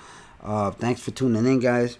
[0.43, 1.99] Uh, thanks for tuning in, guys.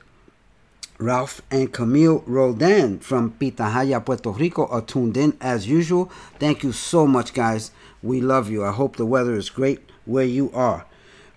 [0.97, 6.05] Ralph and Camille Roldan from Pitahaya, Puerto Rico, are tuned in as usual.
[6.39, 7.71] Thank you so much, guys.
[8.01, 8.63] We love you.
[8.63, 10.85] I hope the weather is great where you are.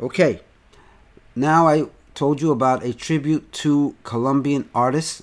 [0.01, 0.41] Okay,
[1.35, 1.87] now I
[2.19, 5.23] told you about a tribute to Colombian artists,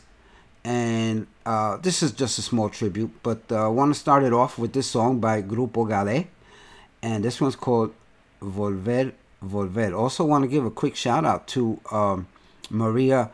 [0.63, 4.31] and uh, this is just a small tribute, but uh, I want to start it
[4.31, 6.25] off with this song by Grupo Gale,
[7.03, 7.93] and this one's called
[8.41, 9.11] Volver
[9.43, 9.93] Volver.
[9.93, 12.27] Also, want to give a quick shout out to um,
[12.69, 13.29] Maria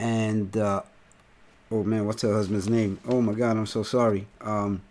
[0.00, 0.82] and uh,
[1.70, 2.98] oh man, what's her husband's name?
[3.08, 4.26] Oh my God, I'm so sorry.
[4.40, 4.82] Um,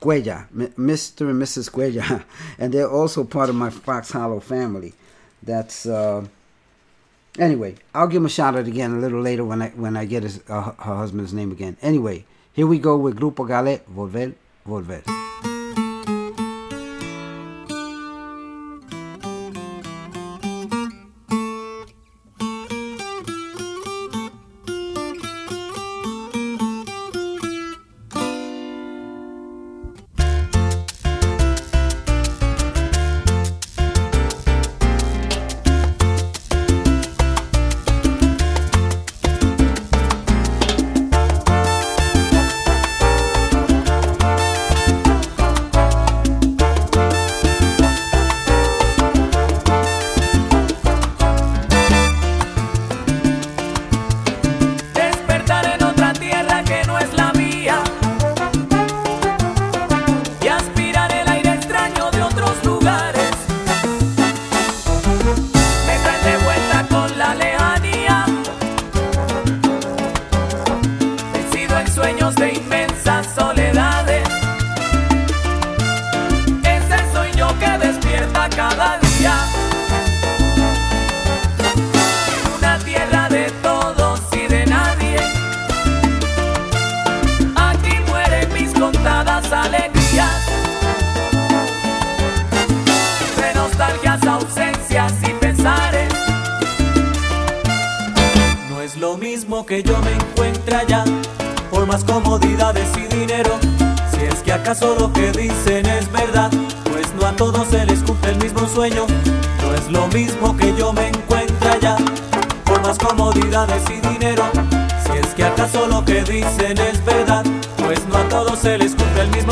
[0.00, 1.30] Cuella, M- Mr.
[1.30, 1.70] and Mrs.
[1.70, 2.24] Cuella,
[2.58, 4.94] and they're also part of my Fox Hollow family.
[5.44, 6.26] That's uh,
[7.38, 7.76] anyway.
[7.94, 10.22] I'll give him a shout out again a little later when I when I get
[10.22, 11.76] his, uh, her husband's name again.
[11.82, 14.34] Anyway, here we go with Grupo Gale, Volver,
[14.66, 15.25] Volver.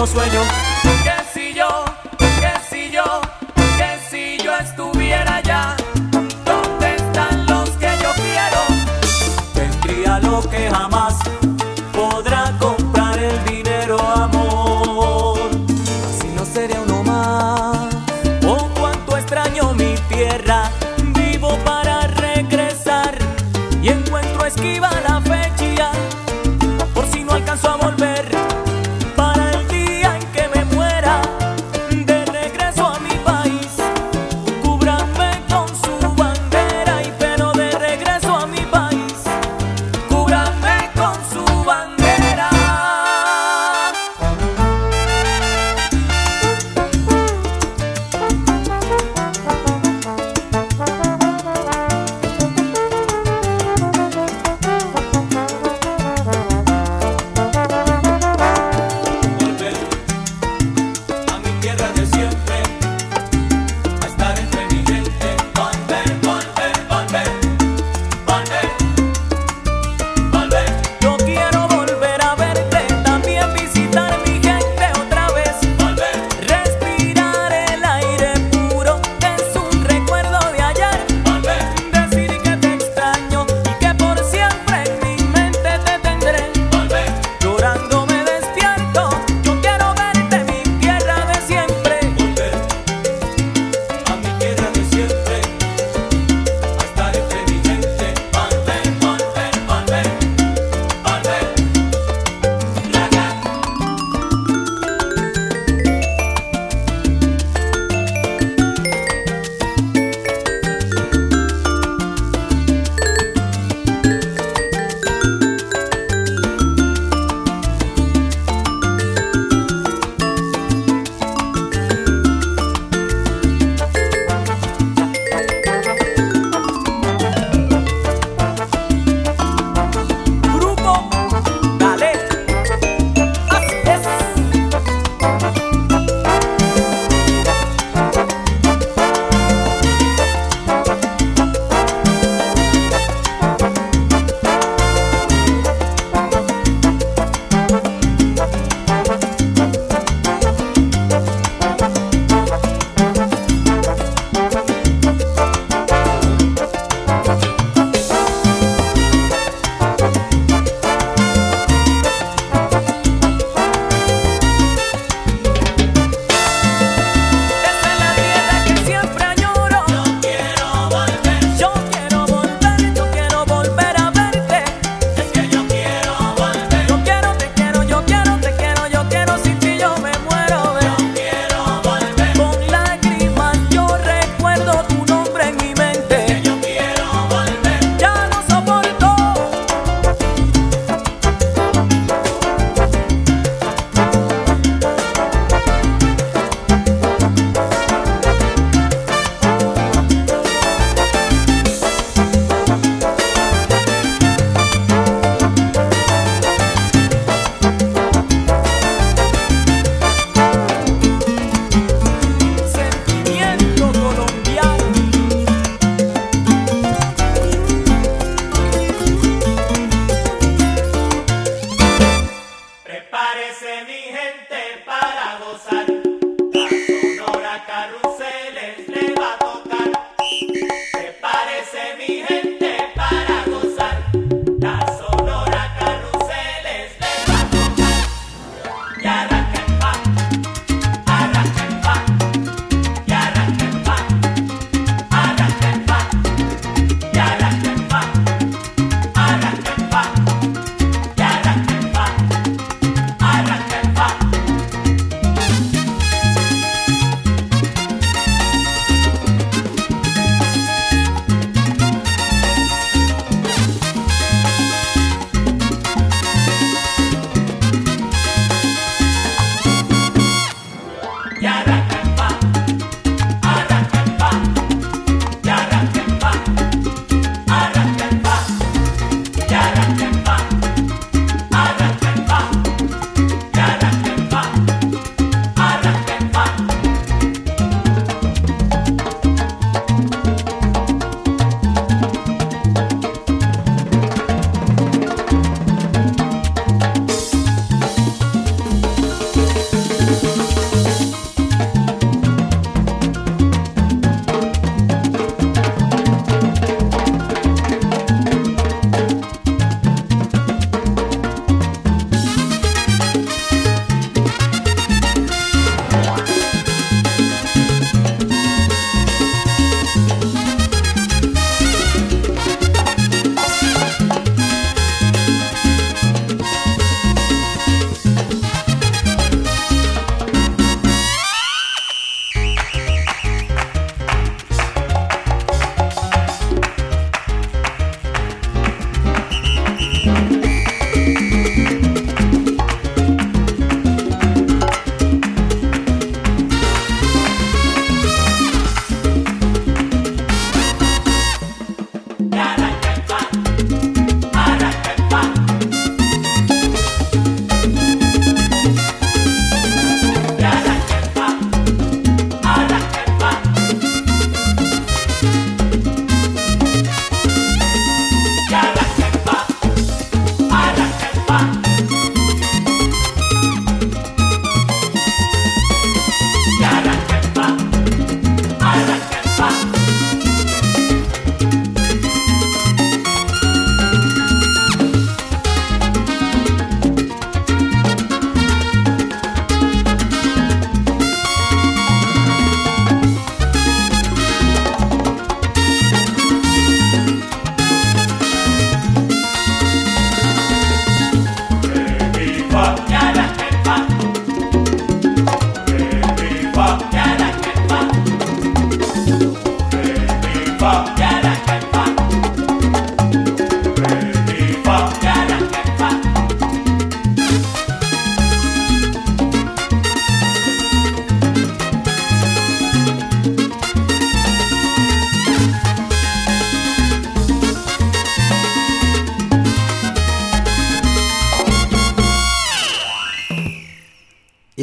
[0.06, 0.73] Sueño.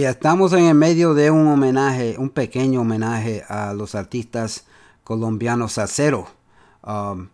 [0.09, 4.65] Estamos en el medio de un homenaje, un pequeño homenaje a los artistas
[5.03, 6.27] colombianos acero.
[6.83, 7.27] Um,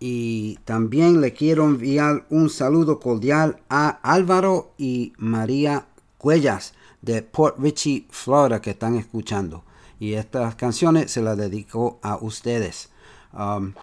[0.00, 5.86] y también le quiero enviar un saludo cordial a Álvaro y María
[6.18, 9.62] Cuellas de Port Richie, Florida, que están escuchando.
[10.00, 12.90] Y estas canciones se las dedico a ustedes.
[13.32, 13.74] Um,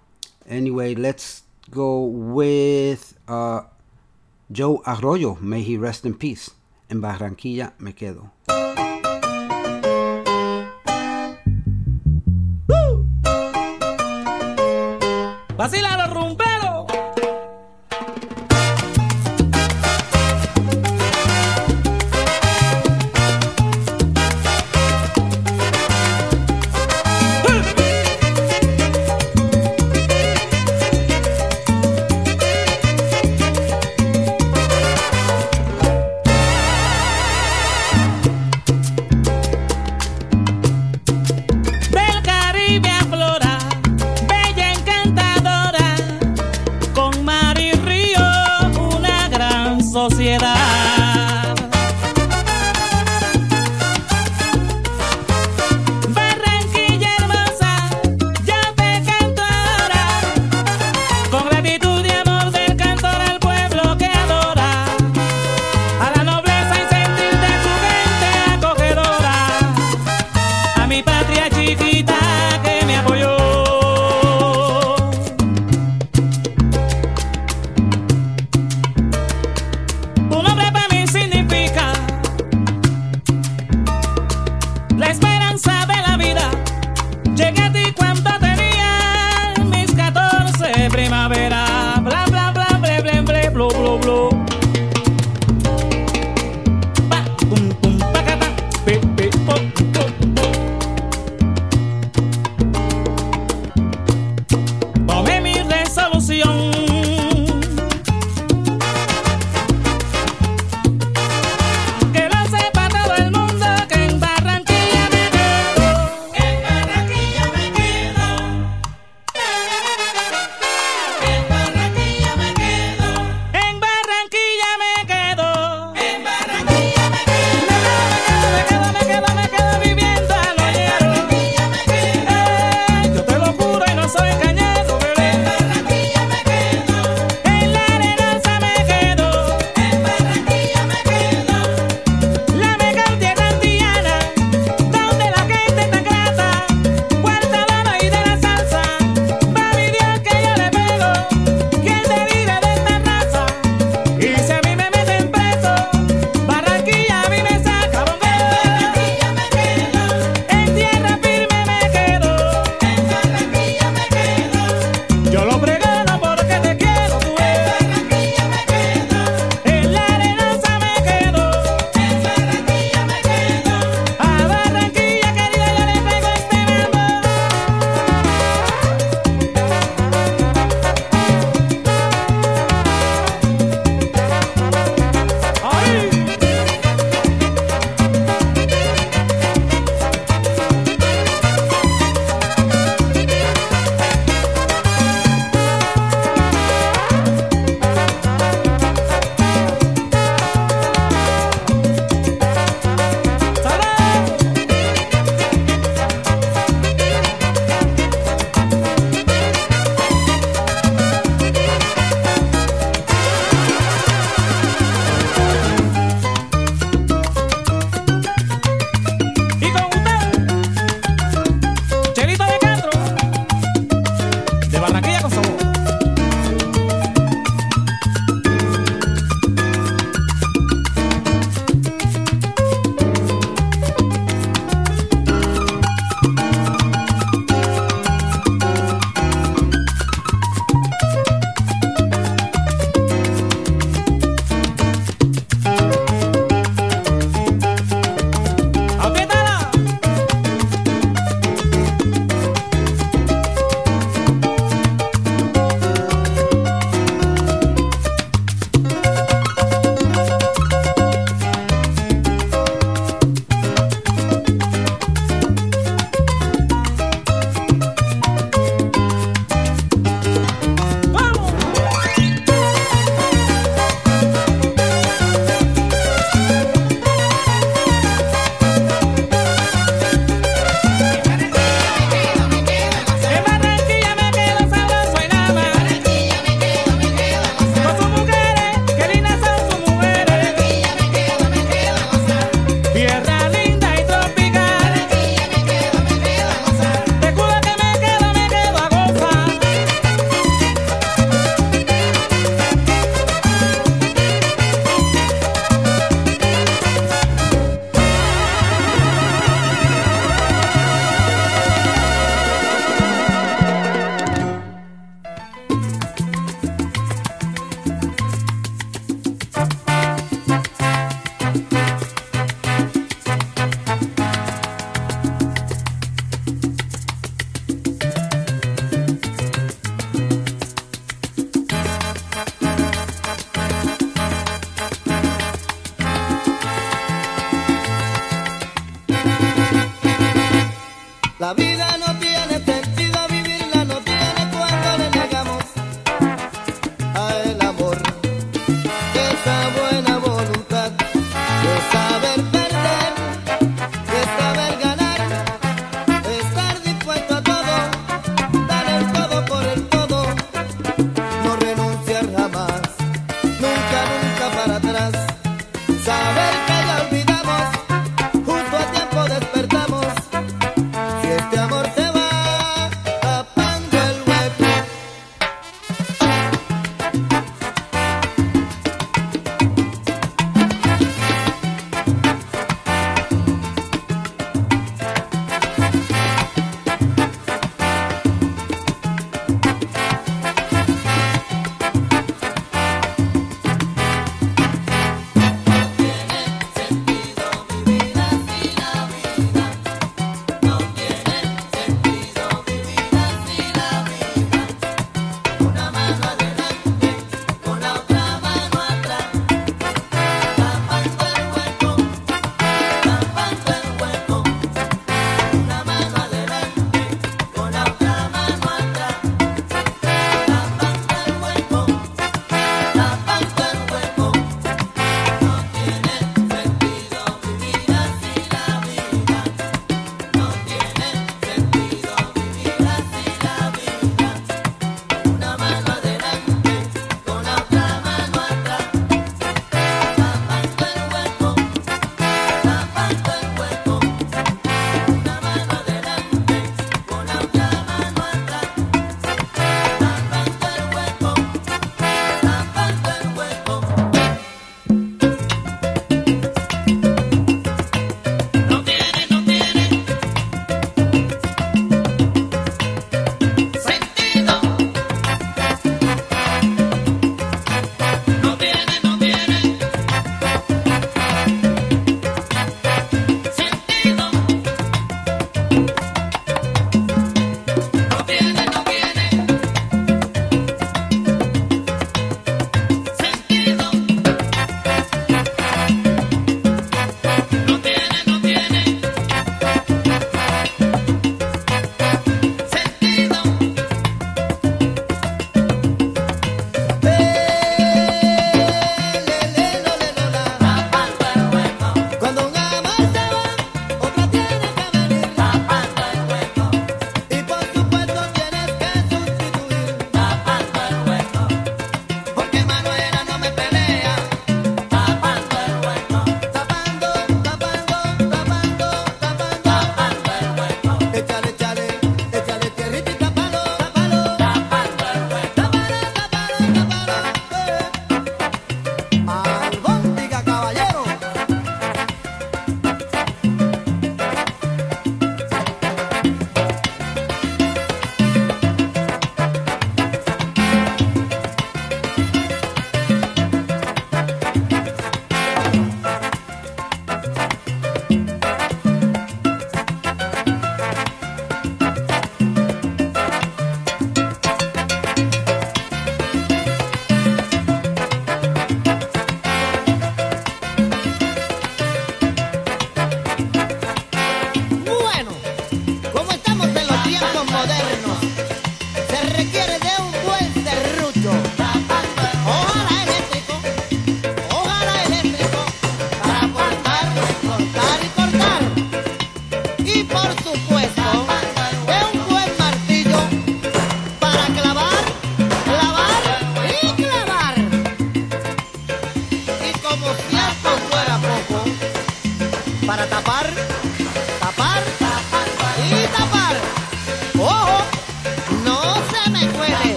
[0.49, 2.99] anyway, let's go with
[3.29, 3.61] uh,
[4.51, 5.37] Joe Arroyo.
[5.39, 6.51] May he rest in peace.
[6.89, 8.31] En Barranquilla me quedo.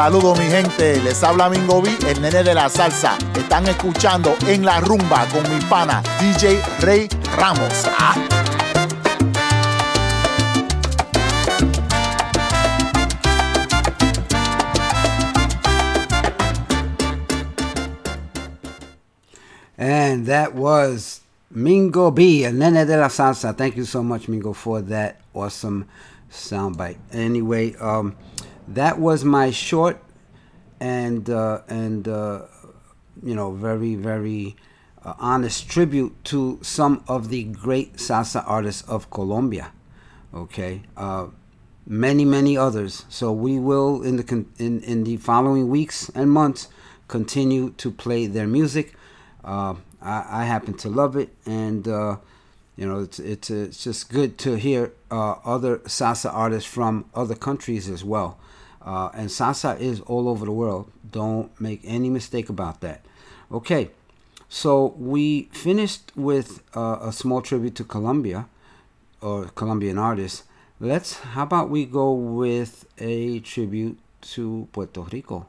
[0.00, 3.18] Saludos mi gente, les habla Mingo B, el nene de la salsa.
[3.36, 7.06] Están escuchando en la rumba con mi pana DJ Rey
[7.36, 7.84] Ramos.
[7.98, 8.16] Ah.
[19.76, 21.20] And that was
[21.50, 23.54] Mingo B, El Nene de la Salsa.
[23.54, 25.84] Thank you so much, Mingo, for that awesome
[26.30, 26.96] soundbite.
[27.12, 28.14] Anyway, um,
[28.70, 30.00] that was my short
[30.78, 32.42] and uh, and uh,
[33.22, 34.56] you know very very
[35.04, 39.72] uh, honest tribute to some of the great salsa artists of Colombia.
[40.32, 41.26] Okay, uh,
[41.86, 43.04] many many others.
[43.08, 46.68] So we will in the con- in in the following weeks and months
[47.08, 48.94] continue to play their music.
[49.44, 52.16] Uh, I, I happen to love it, and uh,
[52.76, 57.88] you know it's it's it's just good to hear other salsa artists from other countries
[57.88, 58.38] as well.
[58.82, 60.90] Uh, and salsa is all over the world.
[61.10, 63.04] Don't make any mistake about that.
[63.52, 63.90] Okay,
[64.48, 68.46] so we finished with uh, a small tribute to Colombia
[69.20, 70.44] or Colombian artists.
[70.78, 71.18] Let's.
[71.20, 73.98] How about we go with a tribute
[74.32, 75.46] to Puerto Rico?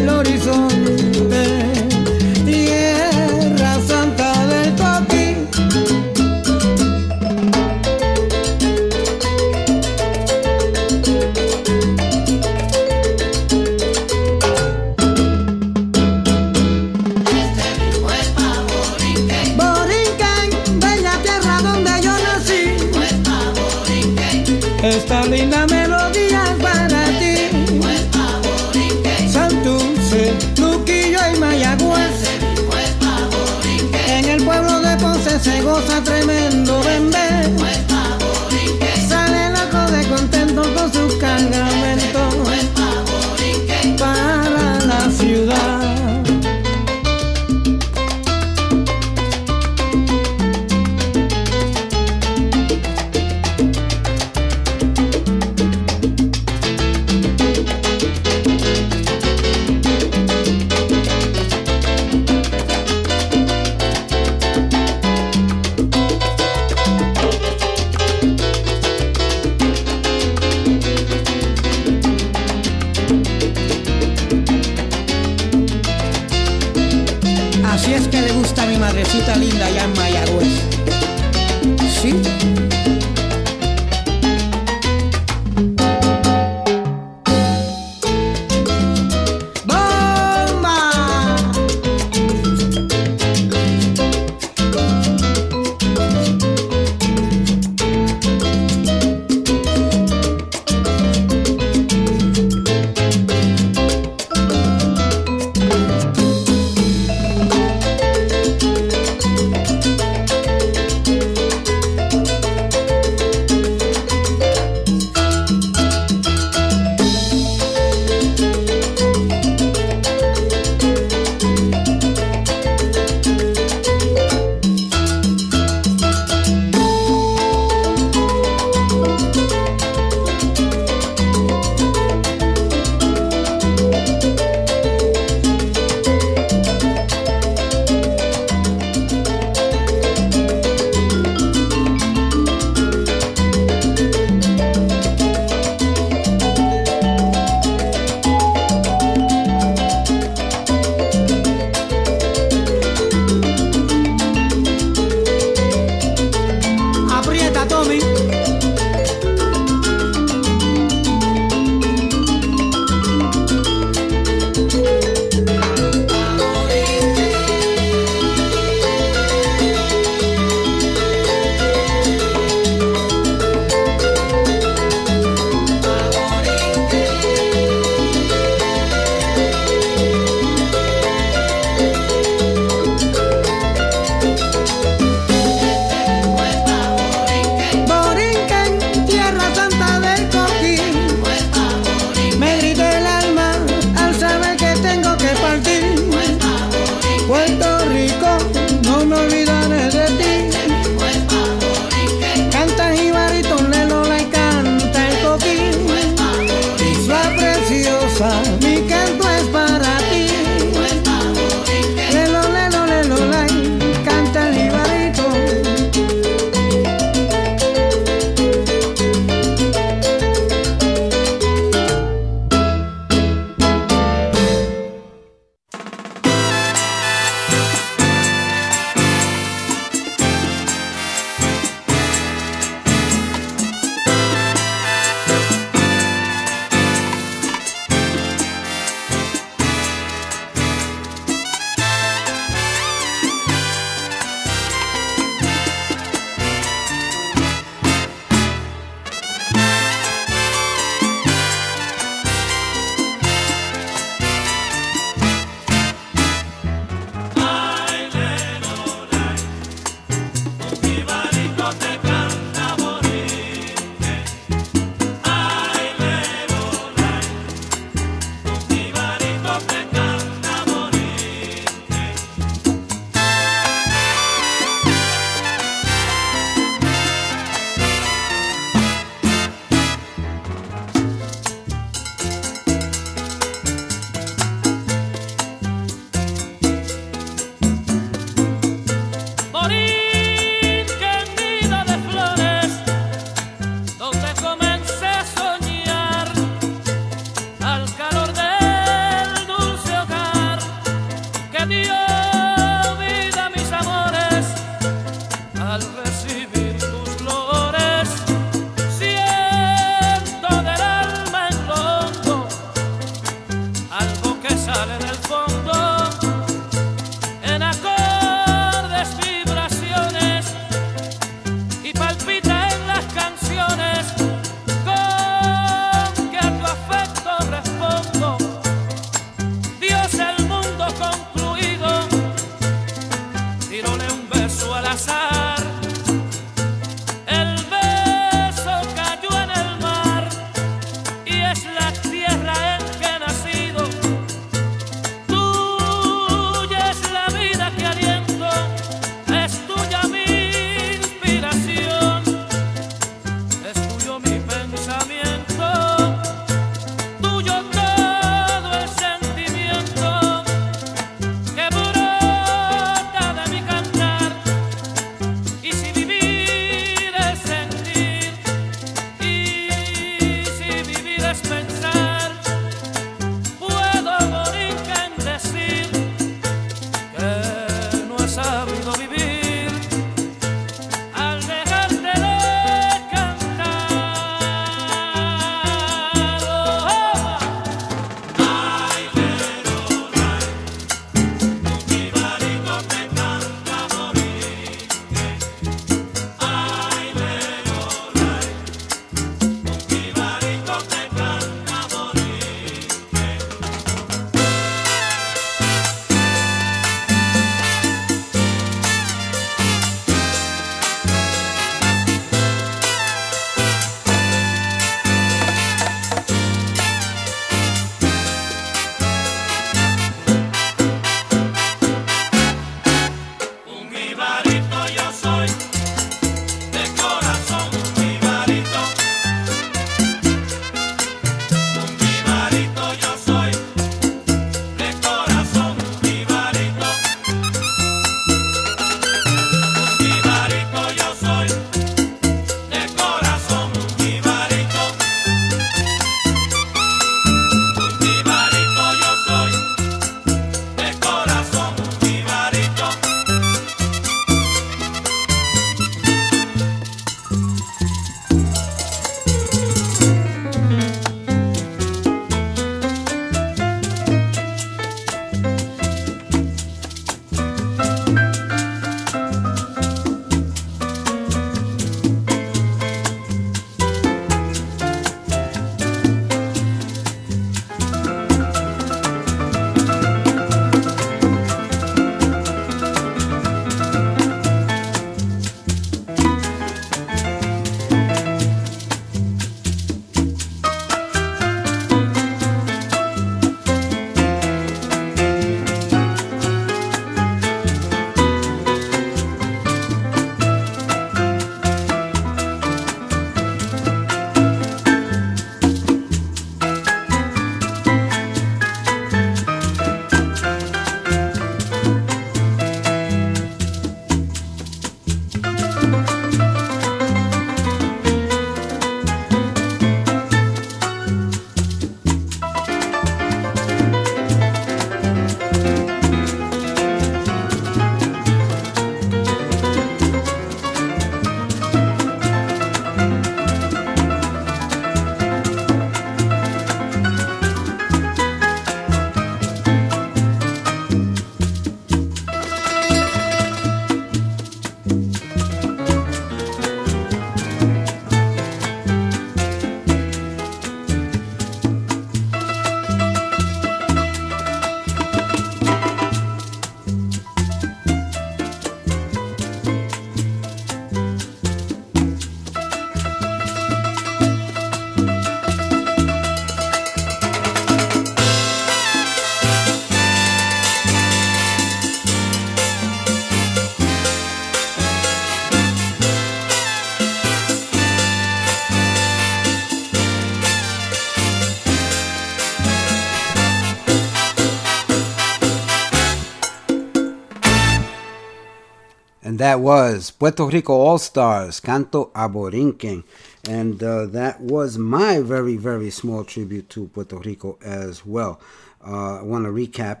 [589.46, 593.04] That was Puerto Rico All Stars, Canto a Borinquen.
[593.48, 598.40] And uh, that was my very, very small tribute to Puerto Rico as well.
[598.84, 600.00] Uh, I want to recap.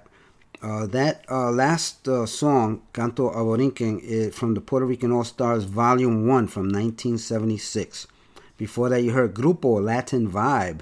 [0.60, 5.22] Uh, that uh, last uh, song, Canto a Borinquen, is from the Puerto Rican All
[5.22, 8.08] Stars Volume 1 from 1976.
[8.56, 10.80] Before that, you heard Grupo Latin Vibe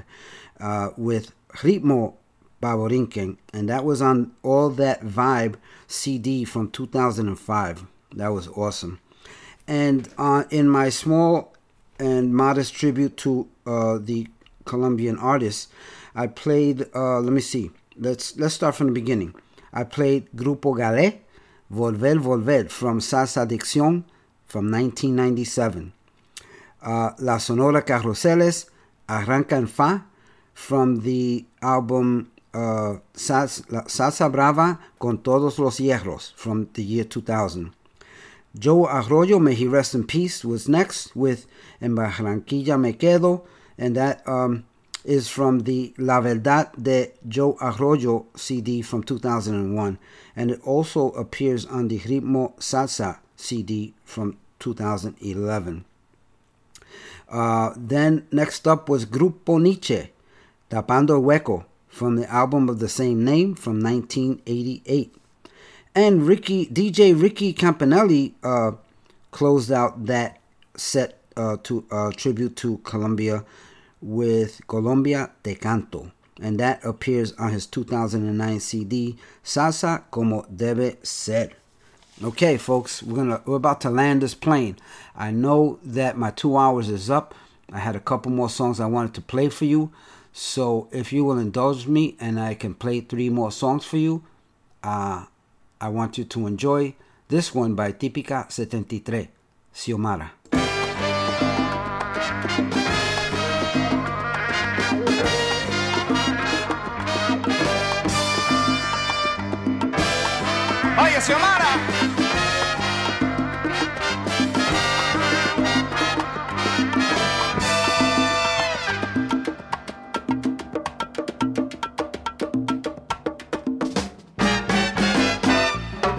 [0.59, 2.15] uh, with Ritmo
[2.62, 7.89] Baborinquen, and that was on All That Vibe CD from 2005.
[8.15, 9.01] That was awesome.
[9.66, 11.55] And uh, in my small
[11.99, 14.28] and modest tribute to uh, the
[14.65, 15.69] Colombian artists,
[16.15, 16.86] I played.
[16.95, 17.70] Uh, let me see.
[17.97, 19.35] Let's let's start from the beginning.
[19.73, 21.19] I played Grupo Galé,
[21.73, 24.05] Volver Volver from Salsa Adicción
[24.47, 25.93] from 1997.
[26.82, 28.66] Uh, La Sonora Carruseles,
[29.09, 30.05] Arranca en Fa
[30.53, 37.73] from the album uh, Salsa, Salsa Brava con Todos los Hierros from the year 2000.
[38.57, 41.47] Joe Arroyo, may he rest in peace, was next with
[41.81, 43.43] En Barranquilla Me Quedo,
[43.77, 44.65] and that um,
[45.05, 49.99] is from the La Verdad de Joe Arroyo CD from 2001,
[50.37, 55.85] and it also appears on the Ritmo Salsa CD from 2011.
[57.29, 60.11] Uh, then next up was Grupo Niche,
[60.71, 65.15] Tapando Hueco, from the album of the same name from 1988.
[65.97, 68.73] And Ricky DJ Ricky Campanelli uh,
[69.31, 70.41] closed out that
[70.77, 73.45] set uh, to uh, tribute to Colombia
[74.03, 76.11] with Colombia Te Canto,
[76.43, 81.51] and that appears on his 2009 CD Salsa Como Debe Ser.
[82.23, 84.77] Okay, folks, we're gonna we're about to land this plane.
[85.15, 87.37] I know that my two hours is up.
[87.73, 89.93] I had a couple more songs I wanted to play for you,
[90.33, 94.25] so if you will indulge me and I can play three more songs for you,
[94.83, 95.27] uh,
[95.85, 96.94] I want you to enjoy
[97.28, 99.28] this one by Típica 73,
[99.70, 100.31] Xiomara.
[110.97, 111.94] Oye, Xiomara.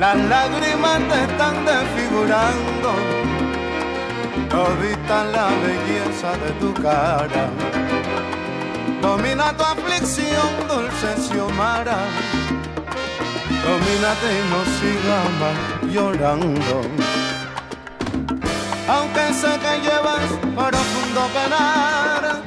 [0.06, 2.94] Las lágrimas te están desfigurando,
[4.70, 7.50] evitan la belleza de tu cara.
[9.02, 11.98] Domina tu aflicción, dulce Xiomara.
[13.66, 15.58] Domínate y no sigas más
[15.92, 16.82] llorando.
[18.88, 20.28] Aunque sé que llevas
[20.60, 22.44] profundo penar,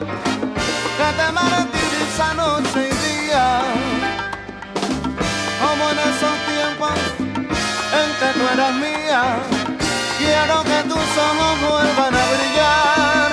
[0.98, 3.62] que te martiriza noche y día,
[5.60, 7.27] como en esos tiempos
[8.04, 9.22] en que tú eras mía.
[10.18, 13.30] Quiero que tus ojos vuelvan a brillar.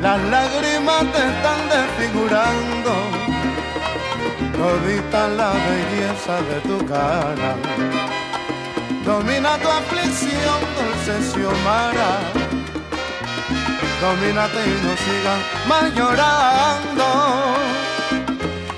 [0.00, 2.92] Las lágrimas te están desfigurando.
[4.58, 7.50] Toditan la belleza de tu cara.
[9.04, 12.12] Domina tu aflicción, dulce Xiomara.
[14.00, 15.40] Domínate y no sigas
[15.70, 17.06] más llorando.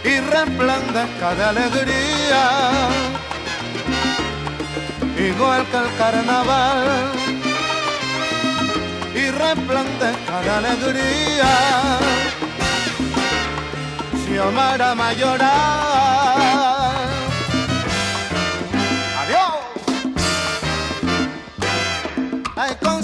[0.05, 3.08] Y resplandezca de alegría
[5.19, 7.13] igual que el carnaval,
[9.15, 11.99] y resplandezca de alegría.
[14.25, 15.49] Xiomara Mayoral.
[19.21, 19.55] Adiós.
[22.57, 23.03] Ay, con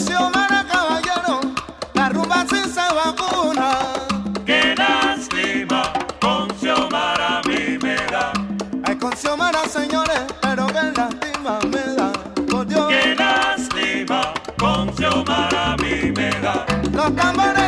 [17.05, 17.64] Los tambores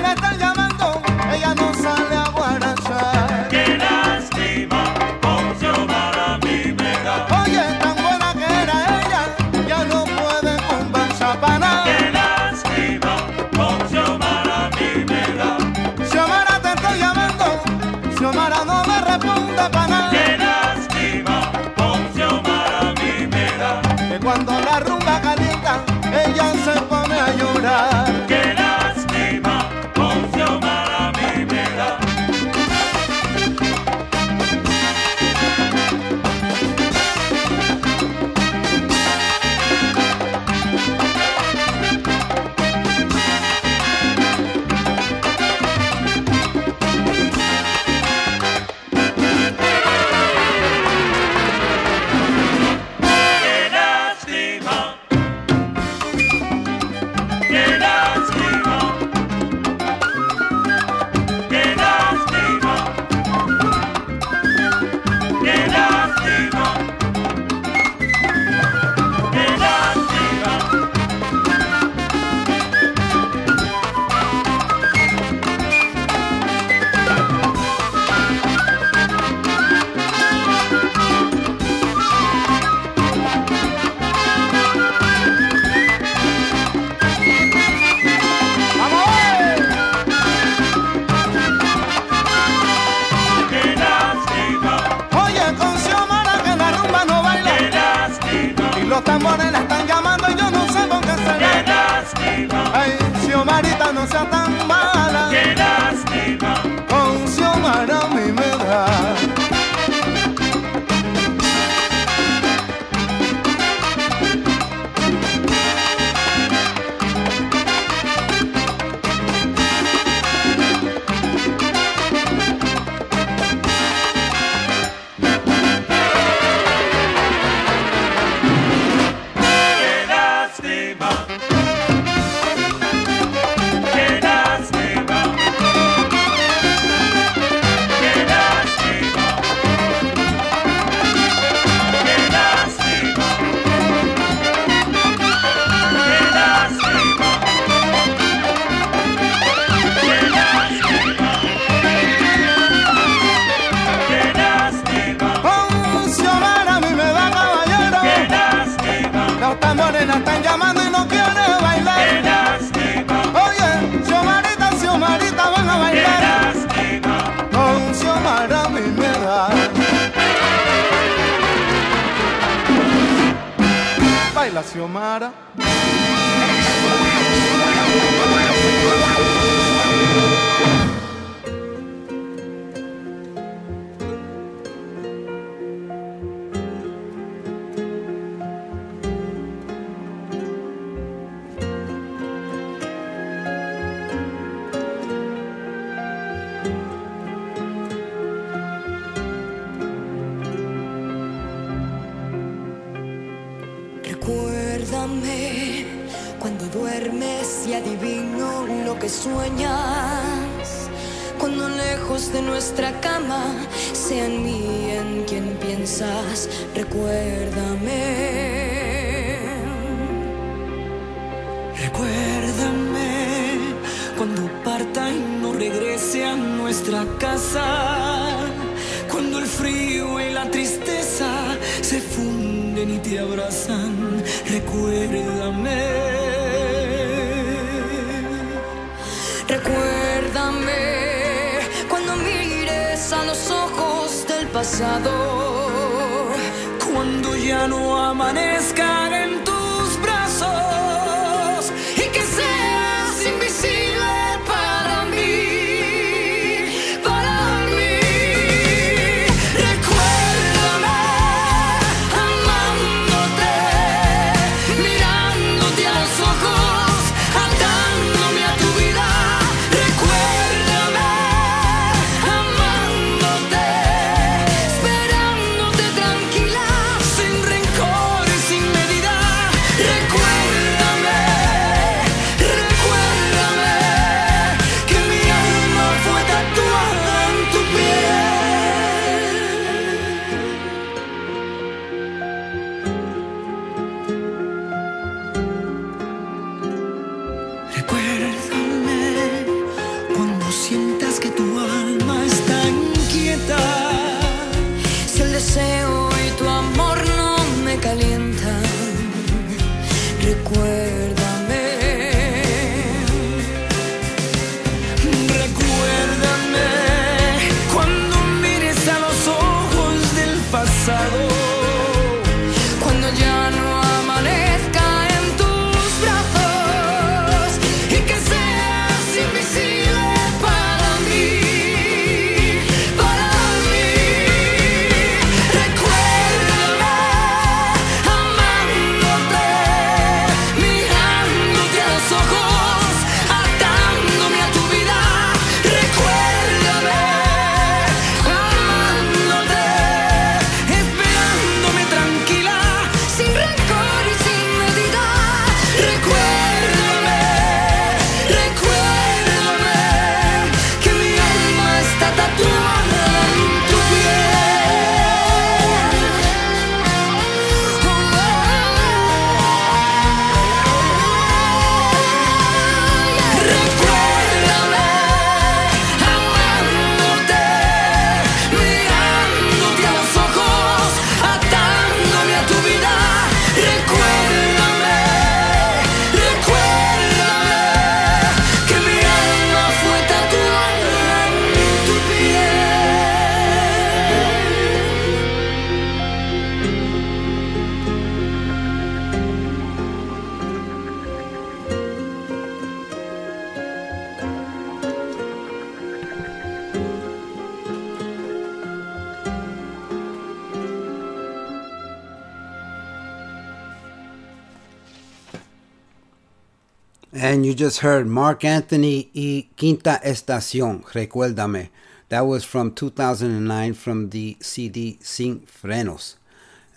[417.67, 421.71] just heard Marc Anthony y Quinta Estación, Recuérdame.
[422.11, 426.15] That was from 2009 from the CD Sin Frenos.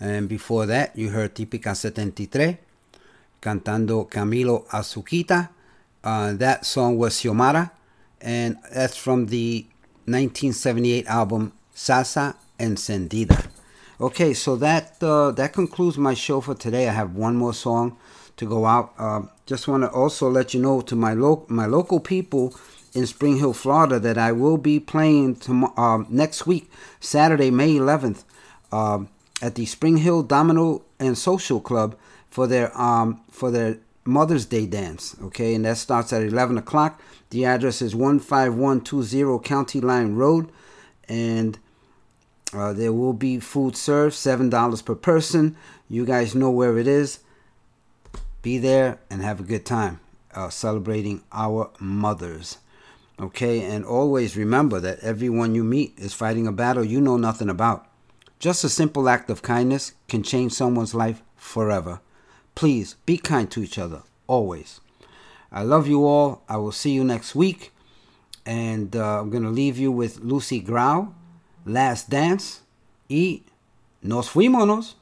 [0.00, 2.58] And before that, you heard Típica 73,
[3.40, 5.50] cantando Camilo Azuquita.
[6.02, 7.70] Uh, that song was Xiomara,
[8.20, 9.66] and that's from the
[10.06, 13.46] 1978 album Salsa Encendida.
[14.00, 16.88] Okay, so that uh, that concludes my show for today.
[16.88, 17.96] I have one more song
[18.40, 18.94] to go out.
[18.98, 22.54] Uh, just want to also let you know to my lo- my local people
[22.94, 27.74] in Spring Hill, Florida, that I will be playing tom- uh, next week, Saturday, May
[27.74, 28.24] 11th,
[28.72, 29.00] uh,
[29.42, 31.94] at the Spring Hill Domino and Social Club
[32.30, 33.76] for their um, for their
[34.06, 35.14] Mother's Day dance.
[35.22, 37.00] Okay, and that starts at 11 o'clock.
[37.28, 40.50] The address is 15120 County Line Road,
[41.08, 41.58] and
[42.54, 45.56] uh, there will be food served, seven dollars per person.
[45.90, 47.20] You guys know where it is.
[48.42, 50.00] Be there and have a good time
[50.34, 52.58] uh, celebrating our mothers.
[53.20, 57.50] Okay, and always remember that everyone you meet is fighting a battle you know nothing
[57.50, 57.86] about.
[58.38, 62.00] Just a simple act of kindness can change someone's life forever.
[62.54, 64.80] Please be kind to each other, always.
[65.52, 66.42] I love you all.
[66.48, 67.72] I will see you next week.
[68.46, 71.12] And uh, I'm going to leave you with Lucy Grau,
[71.66, 72.62] Last Dance,
[73.10, 73.42] y
[74.02, 74.94] Nos Fuímonos.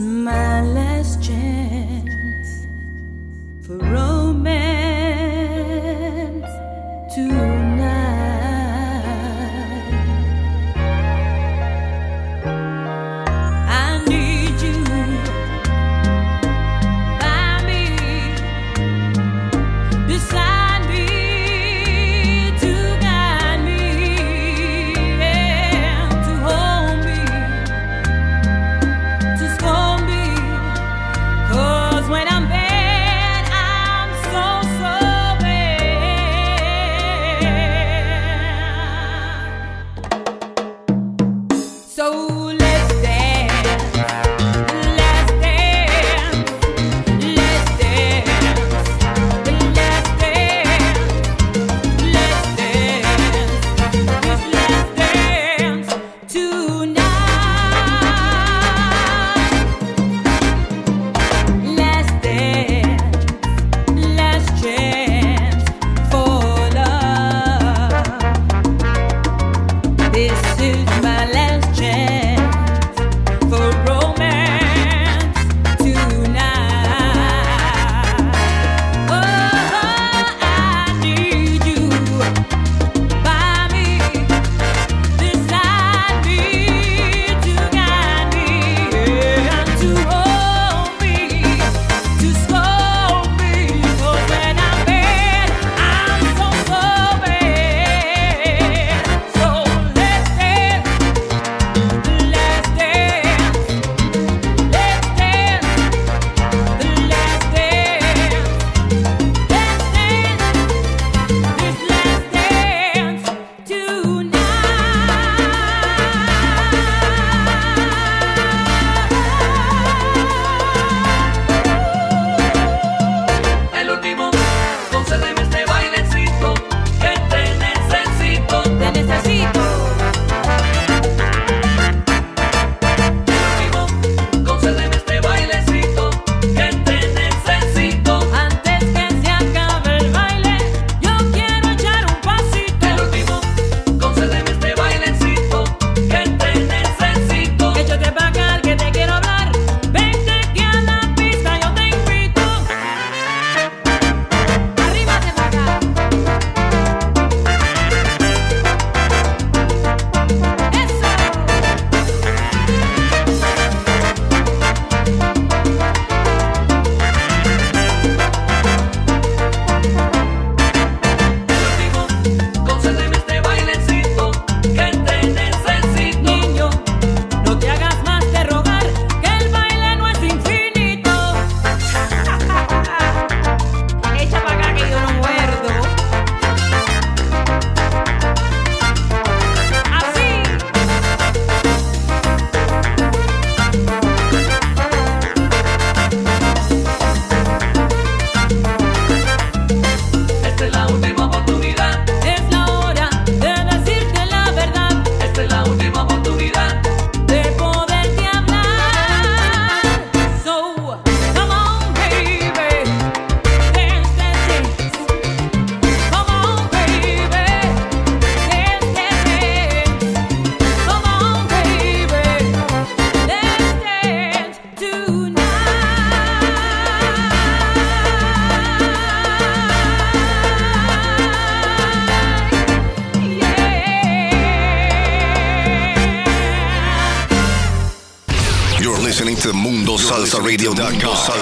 [0.00, 0.39] My